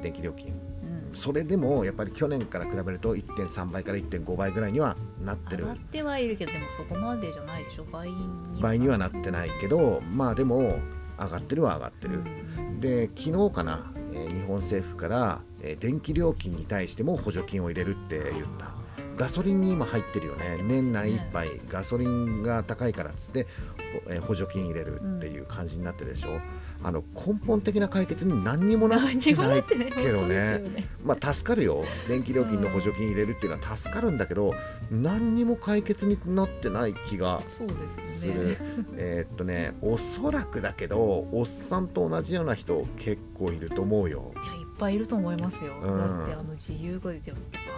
[0.03, 0.74] 電気料金うん
[1.15, 5.65] それでもやっぱり去年から比べると1.3倍から1.5倍ぐらいにはなってる。
[5.65, 7.85] 上がってはいるけどでもそこまでじゃないでしょ。
[7.85, 10.79] 倍に倍にはなってないけどまあでも
[11.19, 18.75] 上がってるは上がってる、うんで昨日かな、えー日本政府から、えー電気料金に対しても補助金を入れるって言った。
[19.17, 20.59] ガソリンに今入ってるよね。
[20.61, 26.41] 年内いっぱいガソリンが高いからっつって、ほえー補助金入れるっていう感じになってるでしょ、
[26.85, 29.75] あの根本的な解決に何にもなってなないけ
[30.13, 30.37] どね。
[30.53, 30.89] よね。
[31.03, 31.85] まあ助かるよ。
[32.09, 34.55] 電気料金の補助金入れるっていうのは助かるんだけど
[34.91, 38.41] 何にも解決になってない気がそうですすよね。
[38.43, 38.59] る、
[38.97, 44.33] えーっとねおそらくだけどおっさんと同じような人結構いると思うよ。
[44.35, 45.99] いやいっぱいいると思いますよ、うん。
[45.99, 47.21] だってあの自由がで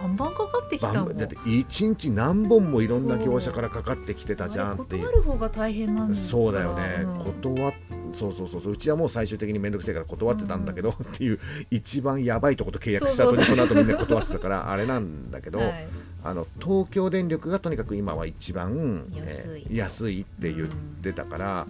[0.01, 5.05] バンバンかかってきただって一日何本もいろんな業者からかかってきてたじゃんっていう。
[5.05, 7.19] 断る方が大変なんだそうだよね、うん。
[7.43, 7.73] 断っ
[8.13, 8.71] そうそうそうそう。
[8.73, 11.39] うちはもう最終的に面倒くせえから断ってたんだけど、っていう
[11.71, 15.87] 一番やばいとこと契約した後にその後みんな断ってたからあれなんだけど、はい。
[16.23, 19.21] あの東京電力がとにかく今は一番安い。
[19.21, 20.69] えー安いって言っ
[21.01, 21.67] てたから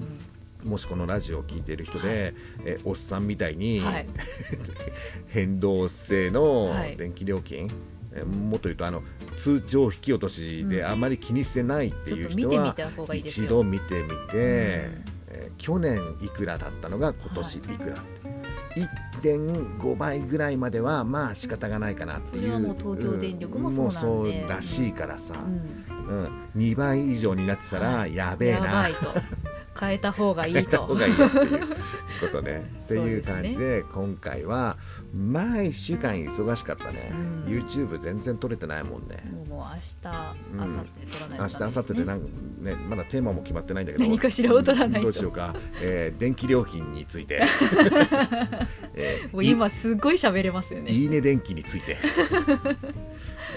[0.64, 0.70] う、ん。
[0.70, 2.34] もしこのラジオを聞いている人で、はい。
[2.66, 4.08] えおっさんみたいに、はい。
[5.28, 6.98] 変動制のはい。
[6.98, 7.70] 電気料金、
[8.14, 9.04] えもっと言うとあの
[9.38, 10.88] 通帳引き落としでうん。
[10.88, 12.76] あまり気にしてないっていう人は、
[13.14, 17.98] 一度見てみて、んえー去年いくらだったのが今年いくら、
[19.22, 22.60] 1.5倍ぐらいまではまあ仕方がないかなっていう。
[22.60, 26.08] もう東京電力もそうそうらしいからさ、うん。
[26.08, 26.50] うん。
[26.56, 28.16] 2倍以上になってたらはい。
[28.16, 29.14] やべえな、やばいと
[29.80, 30.60] 変えた方がいいと。
[30.60, 31.68] 変えた方がいいよっていう
[32.22, 32.72] ことね。
[32.86, 34.78] っていう感じで今回は
[35.14, 37.46] まあ1週間忙しかったね、うん。
[37.46, 39.18] YouTube 全然撮れてないもんね。
[39.50, 39.66] もう明
[40.02, 40.60] 日、うん。
[40.60, 42.28] 明後日取らない明日明後日でなんか
[42.60, 44.04] ねまだテーマも決まってないんだけど。
[44.06, 45.04] 何かしらを取らないと。
[45.04, 47.42] どうしようか、えー電気料金について、
[48.96, 50.92] えーもう今すごい喋れますよね。
[50.92, 51.98] いいいね電気について。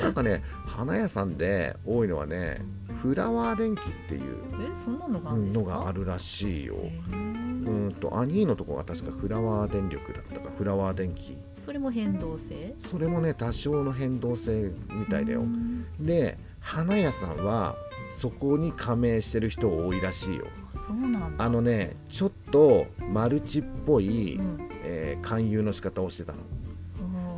[0.03, 2.63] なんかね花屋さんで多いのはね
[3.03, 6.77] フラワー電気っていうのがあるらしいよ。
[6.77, 11.37] へうーんとアニーのとこが確かフラワー電力だったかフラワー電気。
[11.65, 12.75] それも変動性？
[12.81, 15.41] それもね多少の変動性みたいだよ。
[15.41, 15.87] うん。
[15.99, 17.77] で花屋さんは
[18.19, 20.47] そこに加盟してる人多いらしいよ。
[20.75, 21.45] あそうなんだ。
[21.45, 24.69] あのねちょっとマルチっぽい、うん。
[24.85, 26.39] えー勧誘の仕方をしてたの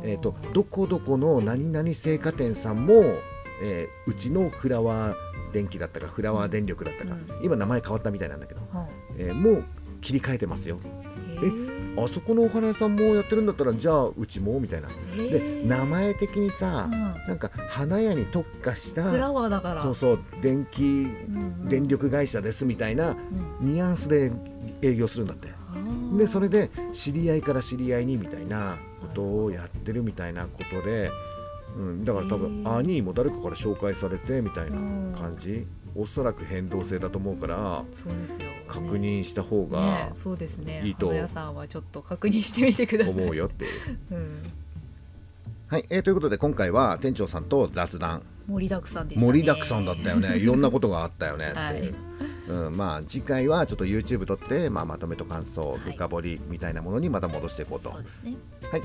[0.03, 3.01] えー、とどこどこの何々青果店さんも、
[3.61, 5.15] えーうちのフラワー
[5.53, 7.45] 電気だったかフラワー電力だったか、うん。
[7.45, 8.87] 今名前変わったみたいなんだけど、は
[9.17, 9.63] えーもう
[10.01, 10.79] 切り替えてますよ。
[10.83, 12.03] あへー。
[12.03, 14.89] あそこのお花屋さんもやってるんだったらじゃあうちもみたいな。
[14.89, 16.99] へでー名前的にさ、うん。
[17.27, 19.81] なんか花屋に特化したフラワーだから。
[19.81, 21.69] そうそう電気うんうん。
[21.69, 23.13] 電力会社ですみたいなう
[23.65, 23.73] ん。
[23.73, 24.31] ニュアンスで
[24.81, 25.47] 営業するんだって。
[26.17, 28.77] でそれで知り合いから知り合いにみたいな
[29.07, 31.11] ことをやってるみたいなことで、
[31.77, 35.15] うん、だから多分兄も誰かから紹介されてみたいなうん。
[35.17, 35.65] 感じ？
[35.95, 40.81] おそらく変動性だと思うからそうですよ確認した方ねがそうですね。
[40.83, 43.13] いいと花屋さんはちょっと確認してみてください。
[43.13, 43.71] 思うよっていう。
[44.09, 44.43] うん、
[45.67, 48.23] はい、えーということで今回は店長さんと雑談。
[48.47, 49.31] 盛りだくさんでしたね。
[49.31, 50.37] 盛りだくさんだったよね。
[50.41, 51.93] いろんなことがあったよねってはいい
[52.47, 55.79] う、うん、まあ次回はちょっと YouTube 撮って、まあ、まとめと感想はい。
[55.79, 58.37] 深掘りみたいなものにまた戻していこうと、はいそうですね。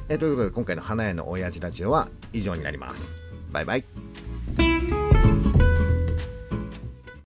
[0.09, 3.17] えーということで今回の花屋の親父ラジオは以上になります。
[3.51, 3.85] バイバイ